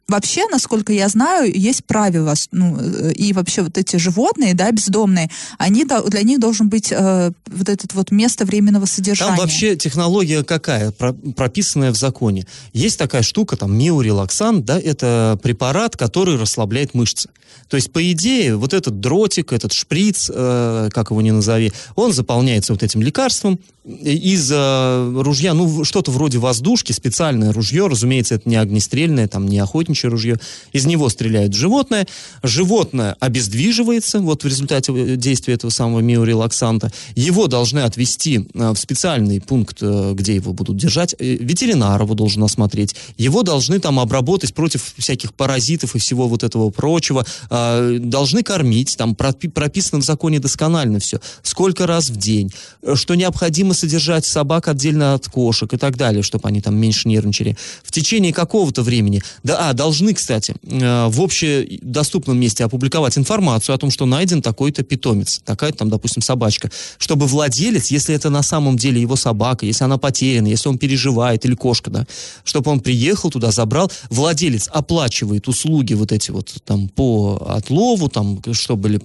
Вообще, 0.09 0.47
насколько 0.51 0.91
я 0.91 1.07
знаю, 1.07 1.49
есть 1.57 1.85
правила, 1.85 2.33
ну, 2.51 2.77
э, 2.77 3.13
и 3.13 3.31
вообще 3.31 3.61
вот 3.61 3.77
эти 3.77 3.95
животные, 3.95 4.53
да, 4.53 4.69
бездомные, 4.69 5.29
они, 5.57 5.85
для 5.85 6.23
них 6.23 6.39
должен 6.41 6.67
быть 6.67 6.91
э, 6.91 7.31
вот 7.47 7.69
этот 7.69 7.93
вот 7.93 8.11
место 8.11 8.43
временного 8.43 8.85
содержания. 8.85 9.37
Там 9.37 9.45
вообще 9.45 9.77
технология 9.77 10.43
какая, 10.43 10.91
про, 10.91 11.13
прописанная 11.13 11.91
в 11.91 11.95
законе? 11.95 12.45
Есть 12.73 12.99
такая 12.99 13.21
штука, 13.21 13.55
там, 13.55 13.77
миорелаксан, 13.77 14.63
да, 14.63 14.77
это 14.77 15.39
препарат, 15.41 15.95
который 15.95 16.37
расслабляет 16.37 16.93
мышцы. 16.93 17.29
То 17.69 17.77
есть, 17.77 17.91
по 17.91 18.11
идее, 18.11 18.57
вот 18.57 18.73
этот 18.73 18.99
дротик, 18.99 19.53
этот 19.53 19.71
шприц, 19.71 20.29
э, 20.33 20.89
как 20.91 21.11
его 21.11 21.21
ни 21.21 21.31
назови, 21.31 21.71
он 21.95 22.11
заполняется 22.11 22.73
вот 22.73 22.83
этим 22.83 23.01
лекарством, 23.01 23.57
из 23.85 24.49
э, 24.51 25.21
ружья, 25.21 25.53
ну, 25.53 25.83
что-то 25.83 26.11
вроде 26.11 26.37
воздушки, 26.37 26.93
специальное 26.93 27.51
ружье, 27.51 27.87
разумеется, 27.87 28.35
это 28.35 28.47
не 28.47 28.55
огнестрельное, 28.55 29.27
там, 29.27 29.45
не 29.45 29.59
охотничье 29.59 30.09
ружье, 30.09 30.39
из 30.71 30.85
него 30.85 31.09
стреляют 31.09 31.53
животное, 31.53 32.07
животное 32.43 33.17
обездвиживается, 33.19 34.19
вот 34.19 34.43
в 34.43 34.47
результате 34.47 34.93
э, 34.93 35.15
действия 35.17 35.55
этого 35.55 35.69
самого 35.69 35.99
миорелаксанта, 35.99 36.93
его 37.15 37.47
должны 37.47 37.79
отвезти 37.79 38.47
э, 38.53 38.71
в 38.71 38.77
специальный 38.77 39.41
пункт, 39.41 39.79
э, 39.81 40.13
где 40.15 40.35
его 40.35 40.53
будут 40.53 40.77
держать, 40.77 41.13
э, 41.19 41.35
ветеринар 41.35 42.01
его 42.01 42.13
должен 42.13 42.41
осмотреть, 42.43 42.95
его 43.17 43.43
должны 43.43 43.79
там 43.79 43.99
обработать 43.99 44.53
против 44.53 44.93
всяких 44.97 45.33
паразитов 45.33 45.95
и 45.95 45.99
всего 45.99 46.29
вот 46.29 46.43
этого 46.43 46.69
прочего, 46.69 47.25
э, 47.49 47.97
должны 47.99 48.43
кормить, 48.43 48.95
там 48.97 49.11
пропи- 49.11 49.49
прописано 49.49 50.01
в 50.01 50.05
законе 50.05 50.39
досконально 50.39 50.99
все, 50.99 51.19
сколько 51.41 51.85
раз 51.85 52.09
в 52.09 52.15
день, 52.15 52.53
э, 52.81 52.95
что 52.95 53.15
необходимо 53.15 53.72
необходимо 53.73 53.83
содержать 53.83 54.25
собак 54.25 54.67
отдельно 54.67 55.13
от 55.13 55.27
кошек 55.27 55.73
и 55.73 55.77
так 55.77 55.97
далее, 55.97 56.23
чтобы 56.23 56.47
они 56.47 56.61
там 56.61 56.75
меньше 56.75 57.07
нервничали. 57.07 57.55
В 57.83 57.91
течение 57.91 58.33
какого-то 58.33 58.83
времени, 58.83 59.21
да, 59.43 59.69
а, 59.69 59.73
должны, 59.73 60.13
кстати, 60.13 60.55
э, 60.63 61.07
в 61.09 61.21
общедоступном 61.21 62.39
месте 62.39 62.65
опубликовать 62.65 63.17
информацию 63.17 63.75
о 63.75 63.77
том, 63.77 63.91
что 63.91 64.05
найден 64.05 64.41
такой-то 64.41 64.83
питомец, 64.83 65.41
такая 65.45 65.71
там, 65.71 65.89
допустим, 65.89 66.21
собачка, 66.21 66.69
чтобы 66.97 67.25
владелец, 67.27 67.91
если 67.91 68.15
это 68.15 68.29
на 68.29 68.43
самом 68.43 68.77
деле 68.77 69.01
его 69.01 69.15
собака, 69.15 69.65
если 69.65 69.85
она 69.85 69.97
потеряна, 69.97 70.47
если 70.47 70.69
он 70.69 70.77
переживает, 70.77 71.45
или 71.45 71.55
кошка, 71.55 71.89
да, 71.89 72.05
чтобы 72.43 72.71
он 72.71 72.79
приехал 72.79 73.31
туда, 73.31 73.51
забрал, 73.51 73.91
владелец 74.09 74.69
оплачивает 74.73 75.47
услуги 75.47 75.95
вот 75.95 76.11
эти 76.11 76.31
вот 76.31 76.53
там 76.65 76.87
по 76.87 77.35
отлову, 77.47 78.07
там, 78.09 78.41
чтобы 78.53 78.99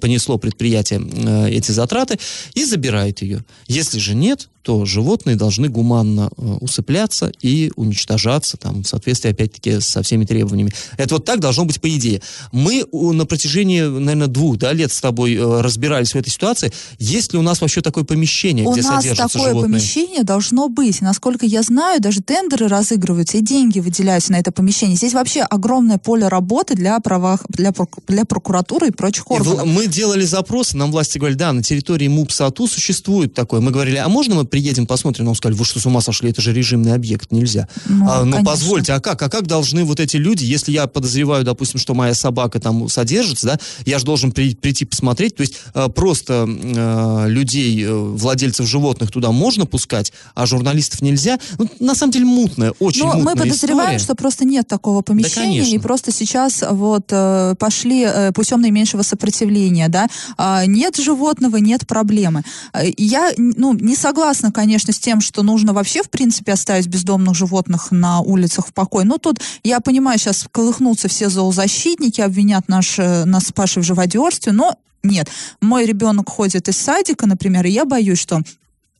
понесло 0.00 0.38
предприятие 0.38 1.00
э, 1.00 1.50
эти 1.50 1.72
затраты, 1.72 2.18
и 2.54 2.64
забирает 2.64 3.22
ее. 3.22 3.44
Если 3.68 3.97
если 3.98 4.10
же 4.10 4.14
нет, 4.14 4.48
то 4.62 4.84
животные 4.84 5.34
должны 5.34 5.70
гуманно 5.70 6.28
э, 6.36 6.42
усыпляться 6.60 7.32
и 7.40 7.72
уничтожаться 7.76 8.58
там, 8.58 8.82
в 8.82 8.86
соответствии, 8.86 9.30
опять-таки, 9.30 9.80
со 9.80 10.02
всеми 10.02 10.26
требованиями. 10.26 10.72
Это 10.98 11.14
вот 11.14 11.24
так 11.24 11.40
должно 11.40 11.64
быть 11.64 11.80
по 11.80 11.88
идее. 11.88 12.20
Мы 12.52 12.84
на 12.92 13.24
протяжении, 13.24 13.80
наверное, 13.80 14.26
двух 14.26 14.58
да, 14.58 14.74
лет 14.74 14.92
с 14.92 15.00
тобой 15.00 15.36
э, 15.36 15.60
разбирались 15.62 16.12
в 16.12 16.16
этой 16.16 16.28
ситуации. 16.28 16.70
Есть 16.98 17.32
ли 17.32 17.38
у 17.38 17.42
нас 17.42 17.62
вообще 17.62 17.80
такое 17.80 18.04
помещение, 18.04 18.66
у 18.66 18.72
где 18.72 18.82
содержатся 18.82 19.38
животные? 19.38 19.52
У 19.52 19.54
нас 19.54 19.62
такое 19.62 19.70
помещение 19.70 20.22
должно 20.22 20.68
быть. 20.68 21.00
Насколько 21.00 21.46
я 21.46 21.62
знаю, 21.62 22.02
даже 22.02 22.20
тендеры 22.20 22.68
разыгрываются, 22.68 23.38
и 23.38 23.40
деньги 23.40 23.80
выделяются 23.80 24.32
на 24.32 24.36
это 24.36 24.52
помещение. 24.52 24.96
Здесь 24.96 25.14
вообще 25.14 25.40
огромное 25.42 25.96
поле 25.96 26.28
работы 26.28 26.74
для, 26.74 26.98
правах, 27.00 27.46
для, 27.48 27.72
для 28.06 28.24
прокуратуры 28.26 28.88
и 28.88 28.90
прочих 28.90 29.30
органов. 29.30 29.64
Мы 29.64 29.86
делали 29.86 30.24
запросы, 30.24 30.76
нам 30.76 30.92
власти 30.92 31.16
говорили, 31.16 31.38
да, 31.38 31.52
на 31.54 31.62
территории 31.62 32.08
МУП 32.08 32.32
САТУ 32.32 32.66
существует 32.66 33.32
такое. 33.32 33.62
Мы 33.62 33.70
говорили, 33.88 34.04
а 34.04 34.08
можно 34.08 34.34
мы 34.34 34.44
приедем, 34.44 34.86
посмотрим, 34.86 35.24
нам 35.24 35.34
сказали, 35.34 35.56
вы 35.56 35.64
что, 35.64 35.80
с 35.80 35.86
ума 35.86 36.00
сошли, 36.00 36.30
это 36.30 36.40
же 36.40 36.52
режимный 36.52 36.94
объект, 36.94 37.32
нельзя. 37.32 37.68
Ну, 37.86 38.08
а, 38.08 38.24
ну 38.24 38.32
конечно. 38.32 38.44
позвольте, 38.44 38.92
а 38.92 39.00
как? 39.00 39.22
А 39.22 39.28
как 39.28 39.46
должны 39.46 39.84
вот 39.84 40.00
эти 40.00 40.16
люди, 40.16 40.44
если 40.44 40.72
я 40.72 40.86
подозреваю, 40.86 41.44
допустим, 41.44 41.80
что 41.80 41.94
моя 41.94 42.14
собака 42.14 42.60
там 42.60 42.88
содержится, 42.88 43.46
да, 43.46 43.58
я 43.86 43.98
же 43.98 44.04
должен 44.04 44.32
при, 44.32 44.54
прийти 44.54 44.84
посмотреть, 44.84 45.36
то 45.36 45.42
есть 45.42 45.54
а, 45.74 45.88
просто 45.88 46.46
а, 46.48 47.26
людей, 47.26 47.84
э, 47.84 47.92
владельцев 47.92 48.66
животных 48.66 49.10
туда 49.10 49.32
можно 49.32 49.66
пускать, 49.66 50.12
а 50.34 50.46
журналистов 50.46 51.02
нельзя. 51.02 51.38
Ну, 51.58 51.68
на 51.80 51.94
самом 51.94 52.12
деле 52.12 52.24
мутная, 52.24 52.72
очень 52.78 53.02
Но 53.02 53.14
мутная 53.14 53.34
мы 53.34 53.40
подозреваем, 53.42 53.96
история. 53.96 53.98
что 53.98 54.14
просто 54.14 54.44
нет 54.44 54.68
такого 54.68 55.02
помещения, 55.02 55.60
конечно. 55.60 55.74
и 55.74 55.78
просто 55.78 56.12
сейчас 56.12 56.62
вот 56.68 57.06
э, 57.10 57.54
пошли 57.58 58.04
э, 58.04 58.32
путем 58.32 58.60
наименьшего 58.60 59.02
сопротивления, 59.02 59.88
да. 59.88 60.06
А, 60.36 60.66
нет 60.66 60.96
животного, 60.96 61.56
нет 61.56 61.86
проблемы. 61.86 62.42
А, 62.72 62.82
Я, 62.96 63.32
ну, 63.36 63.72
не 63.80 63.96
согласна, 63.96 64.52
конечно, 64.52 64.92
с 64.92 64.98
тем, 64.98 65.20
что 65.20 65.42
нужно 65.42 65.72
вообще, 65.72 66.02
в 66.02 66.10
принципе, 66.10 66.52
оставить 66.52 66.86
бездомных 66.86 67.34
животных 67.34 67.90
на 67.90 68.20
улицах 68.20 68.68
в 68.68 68.72
покое. 68.72 69.04
Но 69.06 69.18
тут, 69.18 69.40
я 69.64 69.80
понимаю, 69.80 70.18
сейчас 70.18 70.46
колыхнутся 70.50 71.08
все 71.08 71.28
зоозащитники, 71.28 72.20
обвинят 72.20 72.68
наш, 72.68 72.98
э, 72.98 73.24
нас 73.24 73.46
с 73.46 73.52
Пашей 73.52 73.82
в 73.82 73.86
живодерстве, 73.86 74.52
но 74.52 74.76
нет. 75.02 75.28
Мой 75.60 75.86
ребенок 75.86 76.28
ходит 76.28 76.68
из 76.68 76.76
садика, 76.76 77.26
например, 77.26 77.66
и 77.66 77.70
я 77.70 77.84
боюсь, 77.84 78.18
что 78.18 78.42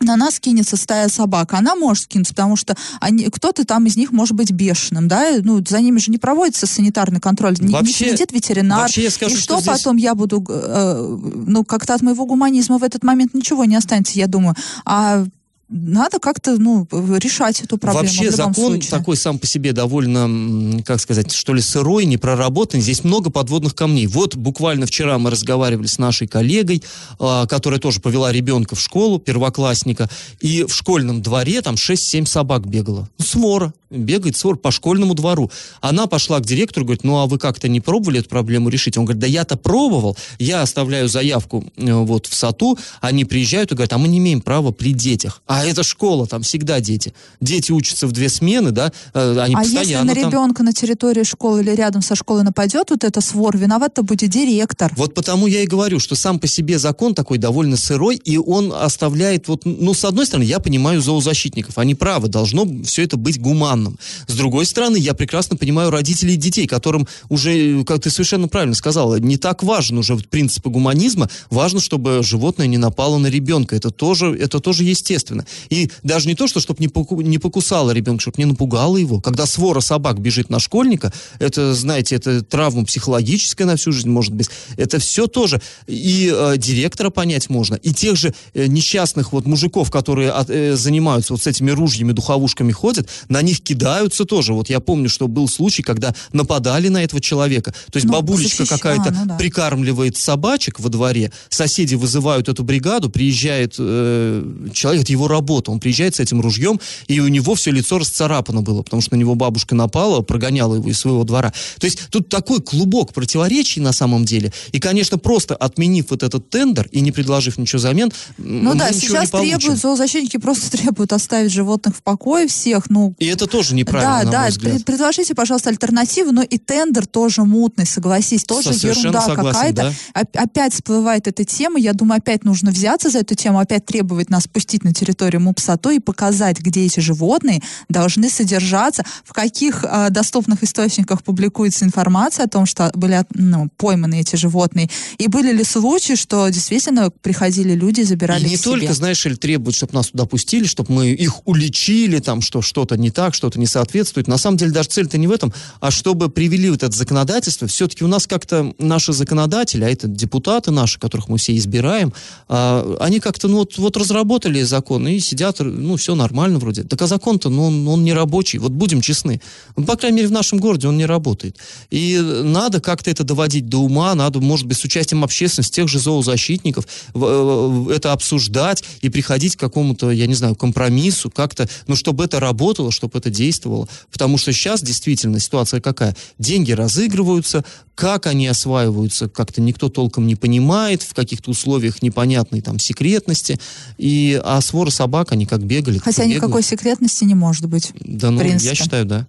на 0.00 0.16
нас 0.16 0.38
кинется 0.38 0.76
стая 0.76 1.08
собак, 1.08 1.54
она 1.54 1.74
может 1.74 2.04
скинуться, 2.04 2.34
потому 2.34 2.56
что 2.56 2.76
они, 3.00 3.24
кто-то 3.24 3.64
там 3.64 3.86
из 3.86 3.96
них 3.96 4.12
может 4.12 4.34
быть 4.34 4.52
бешеным, 4.52 5.08
да, 5.08 5.38
ну, 5.42 5.62
за 5.66 5.80
ними 5.80 5.98
же 5.98 6.10
не 6.10 6.18
проводится 6.18 6.66
санитарный 6.66 7.20
контроль, 7.20 7.56
не, 7.60 7.72
Вообще- 7.72 8.04
не 8.04 8.10
следит 8.10 8.32
ветеринар, 8.32 8.82
вообще 8.82 9.04
я 9.04 9.10
скажу, 9.10 9.34
и 9.34 9.38
что 9.38 9.54
что, 9.54 9.60
здесь- 9.60 9.78
потом 9.82 9.96
я 9.96 10.14
буду, 10.14 10.44
э, 10.48 11.16
ну, 11.46 11.64
как-то 11.64 11.94
от 11.94 12.02
моего 12.02 12.26
гуманизма 12.26 12.78
в 12.78 12.84
этот 12.84 13.02
момент 13.02 13.34
ничего 13.34 13.64
не 13.64 13.76
останется, 13.76 14.18
я 14.18 14.26
думаю, 14.28 14.54
а 14.84 15.24
надо 15.68 16.18
как-то, 16.18 16.56
ну, 16.56 16.86
решать 16.90 17.60
эту 17.60 17.76
проблему 17.76 18.06
Вообще 18.06 18.30
закон 18.30 18.54
случае. 18.54 18.90
такой 18.90 19.16
сам 19.16 19.38
по 19.38 19.46
себе 19.46 19.72
довольно, 19.72 20.82
как 20.82 21.00
сказать, 21.00 21.32
что 21.32 21.52
ли, 21.52 21.60
сырой, 21.60 22.06
непроработанный. 22.06 22.82
Здесь 22.82 23.04
много 23.04 23.30
подводных 23.30 23.74
камней. 23.74 24.06
Вот 24.06 24.34
буквально 24.34 24.86
вчера 24.86 25.18
мы 25.18 25.30
разговаривали 25.30 25.86
с 25.86 25.98
нашей 25.98 26.26
коллегой, 26.26 26.82
а, 27.18 27.46
которая 27.46 27.80
тоже 27.80 28.00
повела 28.00 28.32
ребенка 28.32 28.76
в 28.76 28.80
школу, 28.80 29.18
первоклассника, 29.18 30.08
и 30.40 30.64
в 30.64 30.74
школьном 30.74 31.20
дворе 31.20 31.60
там 31.60 31.74
6-7 31.74 32.24
собак 32.24 32.66
бегало. 32.66 33.08
Ну, 33.18 33.24
свора. 33.24 33.74
Бегает 33.90 34.36
свор 34.36 34.58
по 34.58 34.70
школьному 34.70 35.14
двору. 35.14 35.50
Она 35.80 36.06
пошла 36.06 36.40
к 36.40 36.44
директору, 36.44 36.84
говорит, 36.84 37.04
ну 37.04 37.18
а 37.18 37.26
вы 37.26 37.38
как-то 37.38 37.68
не 37.68 37.80
пробовали 37.80 38.20
эту 38.20 38.28
проблему 38.28 38.68
решить? 38.68 38.98
Он 38.98 39.06
говорит, 39.06 39.20
да 39.20 39.26
я-то 39.26 39.56
пробовал, 39.56 40.16
я 40.38 40.60
оставляю 40.60 41.08
заявку 41.08 41.64
э, 41.76 41.92
вот 41.94 42.26
в 42.26 42.34
САТУ, 42.34 42.78
они 43.00 43.24
приезжают 43.24 43.72
и 43.72 43.74
говорят, 43.74 43.94
а 43.94 43.98
мы 43.98 44.08
не 44.08 44.18
имеем 44.18 44.42
права 44.42 44.72
при 44.72 44.92
детях. 44.92 45.40
А 45.46 45.57
это 45.64 45.82
школа, 45.82 46.26
там 46.26 46.42
всегда 46.42 46.80
дети. 46.80 47.12
Дети 47.40 47.72
учатся 47.72 48.06
в 48.06 48.12
две 48.12 48.28
смены, 48.28 48.70
да, 48.70 48.92
э, 49.14 49.38
они 49.40 49.54
а 49.54 49.62
если 49.62 49.76
постоянно 49.76 50.14
на 50.14 50.20
там. 50.20 50.30
ребенка 50.30 50.62
на 50.62 50.72
территории 50.72 51.24
школы 51.24 51.60
или 51.60 51.70
рядом 51.70 52.02
со 52.02 52.14
школой 52.14 52.42
нападет 52.42 52.90
вот 52.90 53.04
это 53.04 53.20
свор, 53.20 53.56
виноват-то 53.56 54.02
будет 54.02 54.30
директор. 54.30 54.92
Вот 54.96 55.14
потому 55.14 55.46
я 55.46 55.62
и 55.62 55.66
говорю, 55.66 55.98
что 55.98 56.14
сам 56.14 56.38
по 56.38 56.46
себе 56.46 56.78
закон 56.78 57.14
такой 57.14 57.38
довольно 57.38 57.76
сырой, 57.76 58.16
и 58.16 58.36
он 58.36 58.72
оставляет, 58.72 59.48
вот, 59.48 59.62
ну, 59.64 59.94
с 59.94 60.04
одной 60.04 60.26
стороны, 60.26 60.44
я 60.44 60.58
понимаю 60.58 61.00
зоозащитников, 61.00 61.78
они 61.78 61.94
правы, 61.94 62.28
должно 62.28 62.66
все 62.84 63.04
это 63.04 63.16
быть 63.16 63.40
гуманным. 63.40 63.98
С 64.26 64.34
другой 64.34 64.66
стороны, 64.66 64.96
я 64.96 65.14
прекрасно 65.14 65.56
понимаю 65.56 65.90
родителей 65.90 66.36
детей, 66.36 66.66
которым 66.66 67.06
уже, 67.28 67.84
как 67.84 68.00
ты 68.00 68.10
совершенно 68.10 68.48
правильно 68.48 68.74
сказала, 68.74 69.18
не 69.18 69.36
так 69.36 69.62
важен 69.62 69.98
уже 69.98 70.16
принципы 70.16 70.70
гуманизма, 70.70 71.28
важно, 71.50 71.80
чтобы 71.80 72.22
животное 72.22 72.66
не 72.66 72.78
напало 72.78 73.18
на 73.18 73.28
ребенка, 73.28 73.76
это 73.76 73.90
тоже, 73.90 74.36
это 74.38 74.60
тоже 74.60 74.84
естественно. 74.84 75.44
И 75.70 75.90
даже 76.02 76.28
не 76.28 76.34
то, 76.34 76.46
что 76.46 76.60
чтобы 76.60 76.80
не, 76.80 76.88
поку- 76.88 77.20
не 77.20 77.38
покусало 77.38 77.90
ребенка, 77.92 78.20
чтобы 78.22 78.36
не 78.38 78.44
напугало 78.44 78.96
его. 78.96 79.20
Когда 79.20 79.46
свора 79.46 79.80
собак 79.80 80.20
бежит 80.20 80.50
на 80.50 80.58
школьника, 80.58 81.12
это, 81.38 81.74
знаете, 81.74 82.16
это 82.16 82.42
травма 82.42 82.84
психологическая 82.84 83.66
на 83.66 83.76
всю 83.76 83.92
жизнь 83.92 84.08
может 84.10 84.32
быть. 84.34 84.48
Это 84.76 84.98
все 84.98 85.26
тоже. 85.26 85.60
И 85.86 86.32
э, 86.34 86.54
директора 86.58 87.10
понять 87.10 87.48
можно, 87.50 87.74
и 87.76 87.92
тех 87.92 88.16
же 88.16 88.34
э, 88.54 88.66
несчастных 88.66 89.32
вот 89.32 89.46
мужиков, 89.46 89.90
которые 89.90 90.30
от- 90.30 90.50
э, 90.50 90.76
занимаются 90.76 91.32
вот 91.32 91.42
с 91.42 91.46
этими 91.46 91.70
ружьями, 91.70 92.12
духовушками 92.12 92.72
ходят, 92.72 93.08
на 93.28 93.42
них 93.42 93.60
кидаются 93.62 94.24
тоже. 94.24 94.52
Вот 94.52 94.68
я 94.70 94.80
помню, 94.80 95.08
что 95.08 95.28
был 95.28 95.48
случай, 95.48 95.82
когда 95.82 96.14
нападали 96.32 96.88
на 96.88 97.02
этого 97.04 97.20
человека. 97.20 97.72
То 97.90 97.96
есть 97.96 98.06
Ну, 98.06 98.12
бабулечка 98.12 98.62
защища- 98.64 98.68
какая-то 98.76 99.10
ну 99.12 99.26
да. 99.26 99.36
прикармливает 99.36 100.16
собачек 100.16 100.80
во 100.80 100.88
дворе, 100.88 101.32
соседи 101.48 101.94
вызывают 101.94 102.48
эту 102.48 102.64
бригаду, 102.64 103.10
приезжает 103.10 103.74
э, 103.78 104.68
человек, 104.72 105.02
это 105.02 105.12
его 105.12 105.28
работа, 105.28 105.37
он 105.68 105.80
приезжает 105.80 106.14
с 106.14 106.20
этим 106.20 106.40
ружьем, 106.40 106.80
и 107.06 107.20
у 107.20 107.28
него 107.28 107.54
все 107.54 107.70
лицо 107.70 107.98
расцарапано 107.98 108.62
было, 108.62 108.82
потому 108.82 109.02
что 109.02 109.14
на 109.14 109.18
него 109.20 109.34
бабушка 109.34 109.74
напала, 109.74 110.20
прогоняла 110.22 110.76
его 110.76 110.88
из 110.88 110.98
своего 110.98 111.24
двора. 111.24 111.52
То 111.78 111.86
есть 111.86 112.08
тут 112.10 112.28
такой 112.28 112.60
клубок 112.60 113.12
противоречий 113.12 113.80
на 113.80 113.92
самом 113.92 114.24
деле, 114.24 114.52
и, 114.72 114.78
конечно, 114.80 115.18
просто 115.18 115.54
отменив 115.54 116.06
вот 116.10 116.22
этот 116.22 116.50
тендер 116.50 116.88
и 116.92 117.00
не 117.00 117.12
предложив 117.12 117.58
ничего 117.58 117.78
взамен, 117.78 118.10
Ну 118.38 118.74
да, 118.74 118.92
сейчас 118.92 119.30
требуют, 119.30 119.78
зоозащитники 119.80 120.36
просто 120.38 120.70
требуют 120.76 121.12
оставить 121.12 121.52
животных 121.52 121.96
в 121.96 122.02
покое 122.02 122.46
всех, 122.48 122.90
ну, 122.90 123.14
И 123.18 123.26
это 123.26 123.46
тоже 123.46 123.74
неправильно, 123.74 124.30
да, 124.30 124.44
да, 124.44 124.48
взгляд. 124.48 124.72
пред- 124.74 124.84
предложите, 124.84 125.34
пожалуйста, 125.34 125.70
альтернативу, 125.70 126.32
но 126.32 126.42
и 126.42 126.58
тендер 126.58 127.06
тоже 127.06 127.44
мутный, 127.44 127.86
согласись, 127.86 128.44
тоже 128.44 128.72
совершенно 128.72 129.18
ерунда 129.18 129.34
какая-то. 129.52 129.94
Оп- 130.14 130.28
Опять 130.34 130.74
всплывает 130.74 131.26
эта 131.28 131.44
тема, 131.44 131.78
я 131.78 131.92
думаю, 131.92 132.18
опять 132.18 132.44
нужно 132.44 132.70
взяться 132.70 133.10
за 133.10 133.18
эту 133.18 133.34
тему, 133.34 133.58
опять 133.58 133.84
требовать 133.86 134.30
нас 134.30 134.46
пустить 134.48 134.84
на 134.84 134.92
территорию 134.92 135.27
МУПСАТО 135.36 135.90
и 135.90 135.98
показать, 135.98 136.60
где 136.60 136.86
эти 136.86 137.00
животные 137.00 137.62
должны 137.88 138.30
содержаться, 138.30 139.04
в 139.24 139.32
каких 139.32 139.84
а, 139.84 140.10
доступных 140.10 140.62
источниках 140.62 141.22
публикуется 141.22 141.84
информация 141.84 142.46
о 142.46 142.48
том, 142.48 142.66
что 142.66 142.90
были 142.94 143.24
ну, 143.34 143.68
пойманы 143.76 144.20
эти 144.20 144.36
животные, 144.36 144.88
и 145.18 145.28
были 145.28 145.52
ли 145.52 145.64
случаи, 145.64 146.14
что 146.14 146.48
действительно 146.48 147.10
приходили 147.10 147.74
люди 147.74 148.00
и 148.00 148.04
забирали 148.04 148.46
И 148.46 148.50
не 148.50 148.56
себе. 148.56 148.64
только, 148.64 148.94
знаешь, 148.94 149.24
или 149.26 149.34
требуют, 149.34 149.76
чтобы 149.76 149.94
нас 149.94 150.08
туда 150.08 150.24
пустили, 150.24 150.64
чтобы 150.64 150.92
мы 150.92 151.10
их 151.10 151.46
уличили, 151.46 152.18
там, 152.18 152.40
что 152.40 152.62
что-то 152.62 152.96
не 152.96 153.10
так, 153.10 153.34
что-то 153.34 153.58
не 153.58 153.66
соответствует. 153.66 154.28
На 154.28 154.38
самом 154.38 154.56
деле 154.56 154.72
даже 154.72 154.88
цель-то 154.88 155.18
не 155.18 155.26
в 155.26 155.32
этом, 155.32 155.52
а 155.80 155.90
чтобы 155.90 156.28
привели 156.28 156.70
вот 156.70 156.82
это 156.82 156.96
законодательство. 156.96 157.66
Все-таки 157.68 158.04
у 158.04 158.08
нас 158.08 158.26
как-то 158.26 158.74
наши 158.78 159.12
законодатели, 159.12 159.84
а 159.84 159.90
это 159.90 160.06
депутаты 160.06 160.70
наши, 160.70 160.98
которых 160.98 161.28
мы 161.28 161.38
все 161.38 161.56
избираем, 161.56 162.12
а, 162.48 162.96
они 163.00 163.20
как-то, 163.20 163.48
ну, 163.48 163.58
вот, 163.58 163.76
вот 163.78 163.96
разработали 163.96 164.62
закон 164.62 165.08
и 165.08 165.17
сидят, 165.20 165.60
ну, 165.60 165.96
все 165.96 166.14
нормально 166.14 166.58
вроде. 166.58 166.82
Так 166.82 167.00
а 167.02 167.06
закон-то, 167.06 167.48
ну, 167.50 167.64
он, 167.64 167.88
он 167.88 168.04
не 168.04 168.12
рабочий. 168.12 168.58
Вот 168.58 168.72
будем 168.72 169.00
честны. 169.00 169.40
Ну, 169.76 169.84
по 169.84 169.96
крайней 169.96 170.16
мере, 170.16 170.28
в 170.28 170.32
нашем 170.32 170.58
городе 170.58 170.88
он 170.88 170.96
не 170.96 171.06
работает. 171.06 171.56
И 171.90 172.18
надо 172.18 172.80
как-то 172.80 173.10
это 173.10 173.24
доводить 173.24 173.68
до 173.68 173.78
ума, 173.78 174.14
надо, 174.14 174.40
может 174.40 174.66
быть, 174.66 174.78
с 174.78 174.84
участием 174.84 175.24
общественности, 175.24 175.76
тех 175.76 175.88
же 175.88 175.98
зоозащитников, 175.98 176.86
в- 177.14 177.90
это 177.90 178.12
обсуждать 178.12 178.84
и 179.00 179.08
приходить 179.08 179.56
к 179.56 179.60
какому-то, 179.60 180.10
я 180.10 180.26
не 180.26 180.34
знаю, 180.34 180.54
компромиссу, 180.54 181.30
как-то, 181.30 181.68
ну, 181.86 181.96
чтобы 181.96 182.24
это 182.24 182.40
работало, 182.40 182.90
чтобы 182.92 183.18
это 183.18 183.30
действовало. 183.30 183.88
Потому 184.12 184.38
что 184.38 184.52
сейчас 184.52 184.82
действительно 184.82 185.40
ситуация 185.40 185.80
какая? 185.80 186.16
Деньги 186.38 186.72
разыгрываются, 186.72 187.64
как 187.94 188.26
они 188.26 188.46
осваиваются, 188.46 189.28
как-то 189.28 189.60
никто 189.60 189.88
толком 189.88 190.26
не 190.28 190.36
понимает, 190.36 191.02
в 191.02 191.14
каких-то 191.14 191.50
условиях 191.50 192.00
непонятной 192.00 192.60
там 192.60 192.78
секретности. 192.78 193.58
И, 193.96 194.40
а 194.44 194.60
своры 194.60 194.92
собак, 194.92 195.07
они 195.32 195.46
как 195.46 195.62
бегали, 195.62 195.98
Хотя 195.98 196.24
и 196.24 196.28
бегают. 196.28 196.44
никакой 196.44 196.62
секретности 196.62 197.24
не 197.24 197.34
может 197.34 197.66
быть. 197.66 197.92
Да, 198.00 198.30
ну, 198.30 198.40
я 198.42 198.74
считаю, 198.74 199.04
да. 199.04 199.26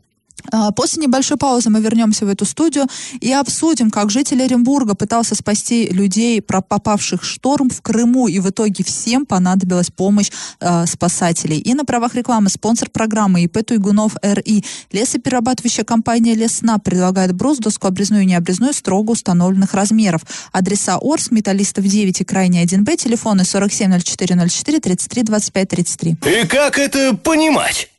А, 0.52 0.72
После 0.72 1.04
небольшой 1.04 1.38
паузы 1.38 1.70
мы 1.70 1.82
вернемся 1.82 2.26
в 2.26 2.30
эту 2.30 2.46
студию 2.46 2.88
и 3.20 3.32
обсудим, 3.32 3.92
как 3.92 4.10
житель 4.10 4.42
Оренбурга 4.44 4.96
пытался 4.96 5.36
спасти 5.36 5.88
людей, 5.90 6.42
попавших 6.42 7.22
в 7.22 7.26
шторм 7.26 7.70
в 7.70 7.82
Крыму, 7.82 8.28
и 8.28 8.40
в 8.40 8.50
итоге 8.50 8.84
всем 8.84 9.26
понадобилась 9.26 9.90
помощь 9.92 10.32
э, 10.60 10.86
спасателей. 10.86 11.60
И 11.60 11.74
на 11.74 11.86
правах 11.86 12.16
рекламы 12.16 12.50
спонсор 12.50 12.90
программы 12.90 13.44
ИП 13.44 13.66
Туйгунов 13.66 14.16
РИ. 14.22 14.64
Лесоперерабатывающая 14.92 15.84
компания 15.84 16.36
Лесна 16.36 16.78
предлагает 16.78 17.34
брус, 17.34 17.58
доску 17.58 17.88
обрезную 17.88 18.24
и 18.24 18.26
необрезную 18.26 18.74
строго 18.74 19.12
установленных 19.12 19.74
размеров. 19.74 20.22
Адреса 20.52 20.98
Орс, 21.02 21.32
Металлистов 21.32 21.86
9 21.86 22.22
и 22.22 22.24
Крайний 22.24 22.64
1Б, 22.64 22.98
телефоны 22.98 23.42
470404 23.42 24.80
33 24.80 25.24
25 25.24 25.70
33. 25.70 26.18
И 26.26 26.48
как 26.48 26.78
это 26.78 27.16
понимать? 27.16 27.90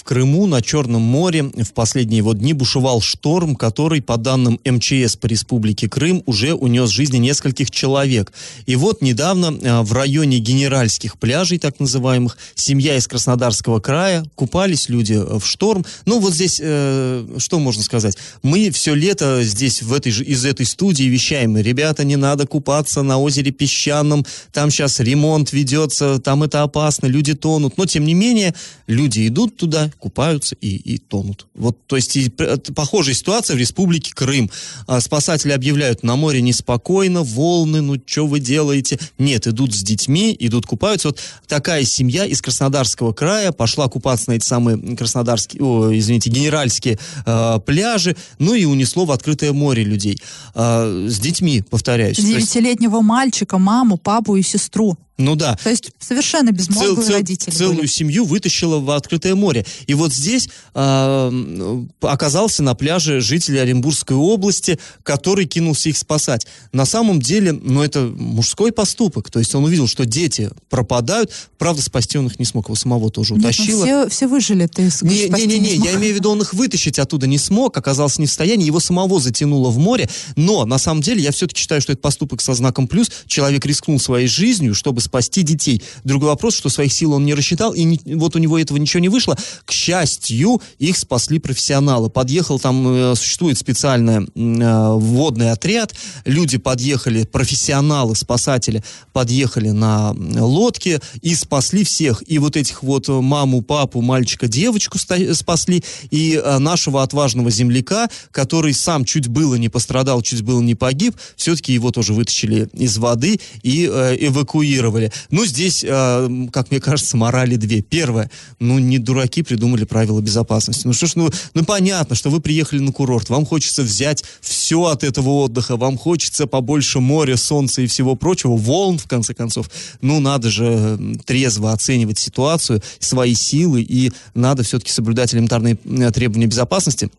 В 0.00 0.02
Крыму 0.02 0.46
на 0.46 0.62
Черном 0.62 1.02
море 1.02 1.42
в 1.42 1.74
последние 1.74 2.18
его 2.18 2.32
дни 2.32 2.54
бушевал 2.54 3.02
шторм, 3.02 3.54
который, 3.54 4.00
по 4.00 4.16
данным 4.16 4.58
МЧС 4.64 5.16
по 5.16 5.26
республике 5.26 5.90
Крым, 5.90 6.22
уже 6.24 6.54
унес 6.54 6.88
жизни 6.88 7.18
нескольких 7.18 7.70
человек. 7.70 8.32
И 8.64 8.76
вот 8.76 9.02
недавно 9.02 9.54
э, 9.60 9.82
в 9.82 9.92
районе 9.92 10.38
генеральских 10.38 11.18
пляжей, 11.18 11.58
так 11.58 11.80
называемых, 11.80 12.38
семья 12.54 12.96
из 12.96 13.06
Краснодарского 13.08 13.80
края, 13.80 14.24
купались 14.36 14.88
люди 14.88 15.12
э, 15.12 15.38
в 15.38 15.44
шторм. 15.44 15.84
Ну 16.06 16.18
вот 16.18 16.32
здесь, 16.32 16.62
э, 16.64 17.36
что 17.36 17.58
можно 17.58 17.82
сказать? 17.82 18.16
Мы 18.42 18.70
все 18.70 18.94
лето 18.94 19.42
здесь, 19.42 19.82
в 19.82 19.92
этой 19.92 20.12
из 20.12 20.46
этой 20.46 20.64
студии 20.64 21.04
вещаем, 21.04 21.58
ребята, 21.58 22.04
не 22.04 22.16
надо 22.16 22.46
купаться 22.46 23.02
на 23.02 23.18
озере 23.18 23.52
Песчаном, 23.52 24.24
там 24.50 24.70
сейчас 24.70 24.98
ремонт 24.98 25.52
ведется, 25.52 26.18
там 26.20 26.42
это 26.42 26.62
опасно, 26.62 27.04
люди 27.04 27.34
тонут. 27.34 27.76
Но, 27.76 27.84
тем 27.84 28.06
не 28.06 28.14
менее, 28.14 28.54
люди 28.86 29.28
идут 29.28 29.58
туда, 29.58 29.89
купаются 29.96 30.56
и, 30.60 30.76
и 30.76 30.98
тонут. 30.98 31.46
Вот, 31.54 31.76
то 31.86 31.96
есть, 31.96 32.16
и, 32.16 32.30
похожая 32.74 33.14
ситуация 33.14 33.56
в 33.56 33.58
республике 33.58 34.12
Крым. 34.14 34.50
А, 34.86 35.00
спасатели 35.00 35.52
объявляют, 35.52 36.02
на 36.02 36.16
море 36.16 36.40
неспокойно, 36.40 37.22
волны, 37.22 37.80
ну, 37.80 37.96
что 38.04 38.26
вы 38.26 38.40
делаете? 38.40 38.98
Нет, 39.18 39.46
идут 39.46 39.74
с 39.74 39.82
детьми, 39.82 40.36
идут 40.38 40.66
купаются. 40.66 41.08
Вот 41.08 41.20
такая 41.46 41.84
семья 41.84 42.24
из 42.24 42.40
Краснодарского 42.42 43.12
края 43.12 43.52
пошла 43.52 43.88
купаться 43.88 44.30
на 44.30 44.34
эти 44.34 44.44
самые 44.44 44.96
краснодарские, 44.96 45.62
о, 45.62 45.90
извините, 45.92 46.30
генеральские 46.30 46.98
э, 47.26 47.58
пляжи, 47.64 48.16
ну 48.38 48.54
и 48.54 48.64
унесло 48.64 49.04
в 49.04 49.12
открытое 49.12 49.52
море 49.52 49.84
людей. 49.84 50.20
А, 50.54 51.06
с 51.08 51.18
детьми, 51.18 51.62
повторяюсь. 51.62 52.16
Девятилетнего 52.16 53.00
мальчика, 53.00 53.58
маму, 53.58 53.96
папу 53.96 54.36
и 54.36 54.42
сестру. 54.42 54.96
Ну 55.20 55.36
да. 55.36 55.56
То 55.62 55.70
есть 55.70 55.90
совершенно 55.98 56.50
безмозглые 56.50 57.06
цел, 57.06 57.14
родители 57.14 57.50
Целую 57.50 57.78
были. 57.78 57.86
семью 57.86 58.24
вытащила 58.24 58.78
в 58.78 58.90
открытое 58.90 59.34
море. 59.34 59.66
И 59.86 59.94
вот 59.94 60.12
здесь 60.12 60.48
э, 60.74 61.84
оказался 62.00 62.62
на 62.62 62.74
пляже 62.74 63.20
житель 63.20 63.60
Оренбургской 63.60 64.16
области, 64.16 64.78
который 65.02 65.46
кинулся 65.46 65.90
их 65.90 65.98
спасать. 65.98 66.46
На 66.72 66.86
самом 66.86 67.20
деле, 67.20 67.52
ну 67.52 67.82
это 67.82 68.00
мужской 68.00 68.72
поступок. 68.72 69.30
То 69.30 69.38
есть 69.38 69.54
он 69.54 69.64
увидел, 69.64 69.86
что 69.86 70.06
дети 70.06 70.50
пропадают. 70.68 71.32
Правда, 71.58 71.82
спасти 71.82 72.18
он 72.18 72.26
их 72.26 72.38
не 72.38 72.44
смог, 72.44 72.66
его 72.66 72.76
самого 72.76 73.10
тоже 73.10 73.34
утащило. 73.34 73.66
Нет, 73.66 73.76
ну 73.76 73.84
все, 73.84 74.08
все 74.08 74.26
выжили, 74.26 74.66
ты 74.66 74.90
не, 75.02 75.28
не, 75.28 75.46
не, 75.46 75.58
не, 75.58 75.74
я 75.76 75.94
имею 75.96 76.14
в 76.14 76.16
виду, 76.16 76.30
он 76.30 76.40
их 76.40 76.54
вытащить 76.54 76.98
оттуда 76.98 77.26
не 77.26 77.38
смог, 77.38 77.76
оказался 77.76 78.20
не 78.20 78.26
в 78.26 78.30
состоянии, 78.30 78.66
его 78.66 78.80
самого 78.80 79.20
затянуло 79.20 79.70
в 79.70 79.78
море. 79.78 80.08
Но 80.36 80.64
на 80.64 80.78
самом 80.78 81.02
деле 81.02 81.22
я 81.22 81.32
все-таки 81.32 81.60
считаю, 81.60 81.80
что 81.80 81.92
это 81.92 82.00
поступок 82.00 82.40
со 82.40 82.54
знаком 82.54 82.88
плюс. 82.88 83.10
Человек 83.26 83.66
рискнул 83.66 83.98
своей 84.00 84.26
жизнью, 84.26 84.74
чтобы 84.74 85.00
спасти 85.10 85.42
детей. 85.42 85.82
Другой 86.04 86.28
вопрос, 86.28 86.54
что 86.54 86.68
своих 86.68 86.92
сил 86.92 87.12
он 87.12 87.24
не 87.24 87.34
рассчитал, 87.34 87.74
и 87.74 87.82
не, 87.82 88.00
вот 88.14 88.36
у 88.36 88.38
него 88.38 88.56
этого 88.58 88.78
ничего 88.78 89.00
не 89.00 89.08
вышло. 89.08 89.36
К 89.64 89.72
счастью, 89.72 90.62
их 90.78 90.96
спасли 90.96 91.40
профессионалы. 91.40 92.10
Подъехал 92.10 92.60
там, 92.60 92.86
э, 92.86 93.14
существует 93.16 93.58
специальный 93.58 94.24
э, 94.24 94.92
водный 94.94 95.50
отряд, 95.50 95.94
люди 96.24 96.58
подъехали, 96.58 97.24
профессионалы, 97.24 98.14
спасатели, 98.14 98.84
подъехали 99.12 99.70
на 99.70 100.14
лодке 100.38 101.00
и 101.22 101.34
спасли 101.34 101.82
всех. 101.82 102.22
И 102.28 102.38
вот 102.38 102.56
этих 102.56 102.84
вот 102.84 103.08
маму, 103.08 103.62
папу, 103.62 104.00
мальчика, 104.02 104.46
девочку 104.46 104.96
спасли, 104.98 105.82
и 106.10 106.40
э, 106.42 106.58
нашего 106.58 107.02
отважного 107.02 107.50
земляка, 107.50 108.08
который 108.30 108.74
сам 108.74 109.04
чуть 109.04 109.26
было 109.26 109.56
не 109.56 109.68
пострадал, 109.68 110.22
чуть 110.22 110.42
было 110.42 110.60
не 110.60 110.76
погиб, 110.76 111.16
все-таки 111.34 111.72
его 111.72 111.90
тоже 111.90 112.12
вытащили 112.12 112.68
из 112.74 112.96
воды 112.98 113.40
и 113.64 113.90
э, 113.90 114.16
эвакуировали. 114.20 114.89
Ну, 115.30 115.44
здесь, 115.44 115.84
э, 115.86 116.46
как 116.52 116.70
мне 116.70 116.80
кажется, 116.80 117.16
морали 117.16 117.56
две. 117.56 117.82
Первое, 117.82 118.30
ну, 118.58 118.78
не 118.78 118.98
дураки 118.98 119.42
придумали 119.42 119.84
правила 119.84 120.20
безопасности. 120.20 120.86
Ну, 120.86 120.92
что 120.92 121.06
ж, 121.06 121.12
ну, 121.16 121.30
ну, 121.54 121.64
понятно, 121.64 122.16
что 122.16 122.30
вы 122.30 122.40
приехали 122.40 122.80
на 122.80 122.92
курорт, 122.92 123.28
вам 123.28 123.46
хочется 123.46 123.82
взять 123.82 124.24
все 124.40 124.84
от 124.86 125.04
этого 125.04 125.30
отдыха, 125.30 125.76
вам 125.76 125.98
хочется 125.98 126.46
побольше 126.46 127.00
моря, 127.00 127.36
солнца 127.36 127.82
и 127.82 127.86
всего 127.86 128.14
прочего, 128.14 128.56
волн, 128.56 128.98
в 128.98 129.06
конце 129.06 129.34
концов. 129.34 129.70
Ну, 130.00 130.20
надо 130.20 130.50
же 130.50 130.98
трезво 131.24 131.72
оценивать 131.72 132.18
ситуацию, 132.18 132.82
свои 132.98 133.34
силы, 133.34 133.82
и 133.82 134.12
надо 134.34 134.62
все-таки 134.62 134.90
соблюдать 134.90 135.34
элементарные 135.34 135.76
требования 136.12 136.46
безопасности. 136.46 137.10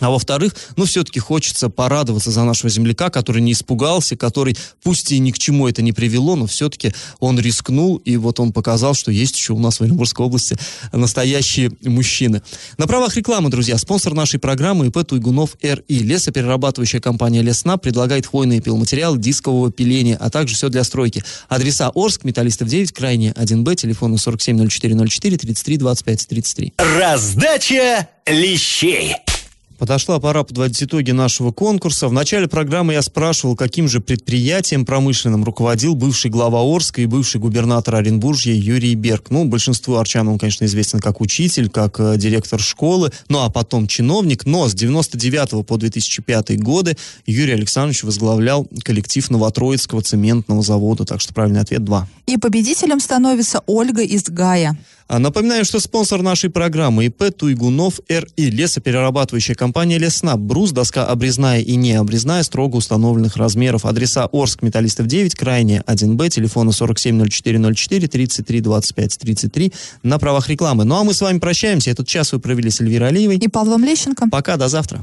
А 0.00 0.10
во-вторых, 0.10 0.54
ну, 0.76 0.86
все-таки 0.86 1.20
хочется 1.20 1.68
порадоваться 1.68 2.32
за 2.32 2.42
нашего 2.42 2.68
земляка, 2.68 3.10
который 3.10 3.40
не 3.40 3.52
испугался, 3.52 4.16
который, 4.16 4.56
пусть 4.82 5.12
и 5.12 5.18
ни 5.20 5.30
к 5.30 5.38
чему 5.38 5.68
это 5.68 5.82
не 5.82 5.92
привело, 5.92 6.34
но 6.34 6.46
все-таки 6.46 6.92
он 7.20 7.38
рискнул, 7.38 7.96
и 7.98 8.16
вот 8.16 8.40
он 8.40 8.52
показал, 8.52 8.94
что 8.94 9.12
есть 9.12 9.36
еще 9.36 9.52
у 9.52 9.58
нас 9.60 9.78
в 9.78 9.82
Оренбургской 9.82 10.26
области 10.26 10.56
настоящие 10.92 11.70
мужчины. 11.82 12.42
На 12.76 12.88
правах 12.88 13.16
рекламы, 13.16 13.50
друзья, 13.50 13.78
спонсор 13.78 14.14
нашей 14.14 14.40
программы 14.40 14.88
ИП 14.88 15.04
Туйгунов 15.06 15.56
РИ. 15.62 15.84
Лесоперерабатывающая 15.88 17.00
компания 17.00 17.42
Лесна 17.42 17.76
предлагает 17.76 18.26
хвойные 18.26 18.60
пиломатериалы 18.60 19.18
дискового 19.18 19.70
пиления, 19.70 20.16
а 20.20 20.28
также 20.28 20.56
все 20.56 20.70
для 20.70 20.82
стройки. 20.82 21.22
Адреса 21.48 21.92
Орск, 21.94 22.24
Металлистов 22.24 22.68
9, 22.68 22.92
крайне 22.92 23.30
1Б, 23.30 23.76
телефоны 23.76 24.16
470404 24.16 25.38
33 25.38 25.76
25 25.76 26.26
33. 26.26 26.72
Раздача 26.78 28.08
лещей. 28.26 29.14
Подошла 29.78 30.20
пора 30.20 30.44
подводить 30.44 30.82
итоги 30.84 31.10
нашего 31.10 31.50
конкурса. 31.50 32.06
В 32.08 32.12
начале 32.12 32.46
программы 32.46 32.92
я 32.92 33.02
спрашивал, 33.02 33.56
каким 33.56 33.88
же 33.88 34.00
предприятием 34.00 34.84
промышленным 34.84 35.42
руководил 35.42 35.96
бывший 35.96 36.30
глава 36.30 36.60
Орска 36.60 37.00
и 37.02 37.06
бывший 37.06 37.40
губернатор 37.40 37.96
Оренбуржья 37.96 38.54
Юрий 38.54 38.94
Берг. 38.94 39.30
Ну, 39.30 39.44
большинству 39.46 39.96
арчан 39.96 40.28
он, 40.28 40.38
конечно, 40.38 40.64
известен 40.64 41.00
как 41.00 41.20
учитель, 41.20 41.68
как 41.68 41.98
э, 41.98 42.16
директор 42.16 42.60
школы, 42.60 43.10
ну 43.28 43.40
а 43.40 43.50
потом 43.50 43.88
чиновник. 43.88 44.46
Но 44.46 44.68
с 44.68 44.74
99 44.74 45.66
по 45.66 45.76
2005 45.76 46.60
годы 46.60 46.96
Юрий 47.26 47.54
Александрович 47.54 48.04
возглавлял 48.04 48.68
коллектив 48.84 49.28
Новотроицкого 49.28 50.02
цементного 50.02 50.62
завода. 50.62 51.04
Так 51.04 51.20
что 51.20 51.34
правильный 51.34 51.60
ответ 51.60 51.82
2. 51.84 52.08
И 52.26 52.36
победителем 52.36 53.00
становится 53.00 53.62
Ольга 53.66 54.02
из 54.02 54.24
Гая. 54.24 54.78
А 55.06 55.18
напоминаю, 55.18 55.64
что 55.64 55.80
спонсор 55.80 56.22
нашей 56.22 56.48
программы 56.48 57.06
ИП 57.06 57.24
Туйгунов 57.36 58.00
РИ, 58.08 58.26
лесоперерабатывающая 58.50 59.54
компания 59.64 59.96
Лесна, 59.96 60.36
брус, 60.36 60.72
доска 60.72 61.06
обрезная 61.06 61.60
и 61.62 61.76
не 61.76 61.94
обрезная, 61.94 62.42
строго 62.42 62.76
установленных 62.76 63.38
размеров. 63.38 63.86
Адреса 63.86 64.28
Орск, 64.30 64.60
Металлистов 64.60 65.06
9, 65.06 65.34
крайне 65.34 65.82
1Б, 65.86 66.28
телефона 66.28 66.70
470404 66.70 68.06
33 68.06 68.60
25 68.60 69.18
33 69.18 69.72
на 70.02 70.18
правах 70.18 70.50
рекламы. 70.50 70.84
Ну 70.84 70.96
а 70.96 71.04
мы 71.04 71.14
с 71.14 71.22
вами 71.22 71.38
прощаемся. 71.38 71.90
Этот 71.90 72.06
час 72.06 72.34
вы 72.34 72.40
провели 72.40 72.68
с 72.68 72.82
Эльвирой 72.82 73.08
Алиевой. 73.08 73.36
И 73.38 73.48
Павлом 73.48 73.84
Лещенко. 73.84 74.28
Пока, 74.30 74.58
до 74.58 74.68
завтра. 74.68 75.02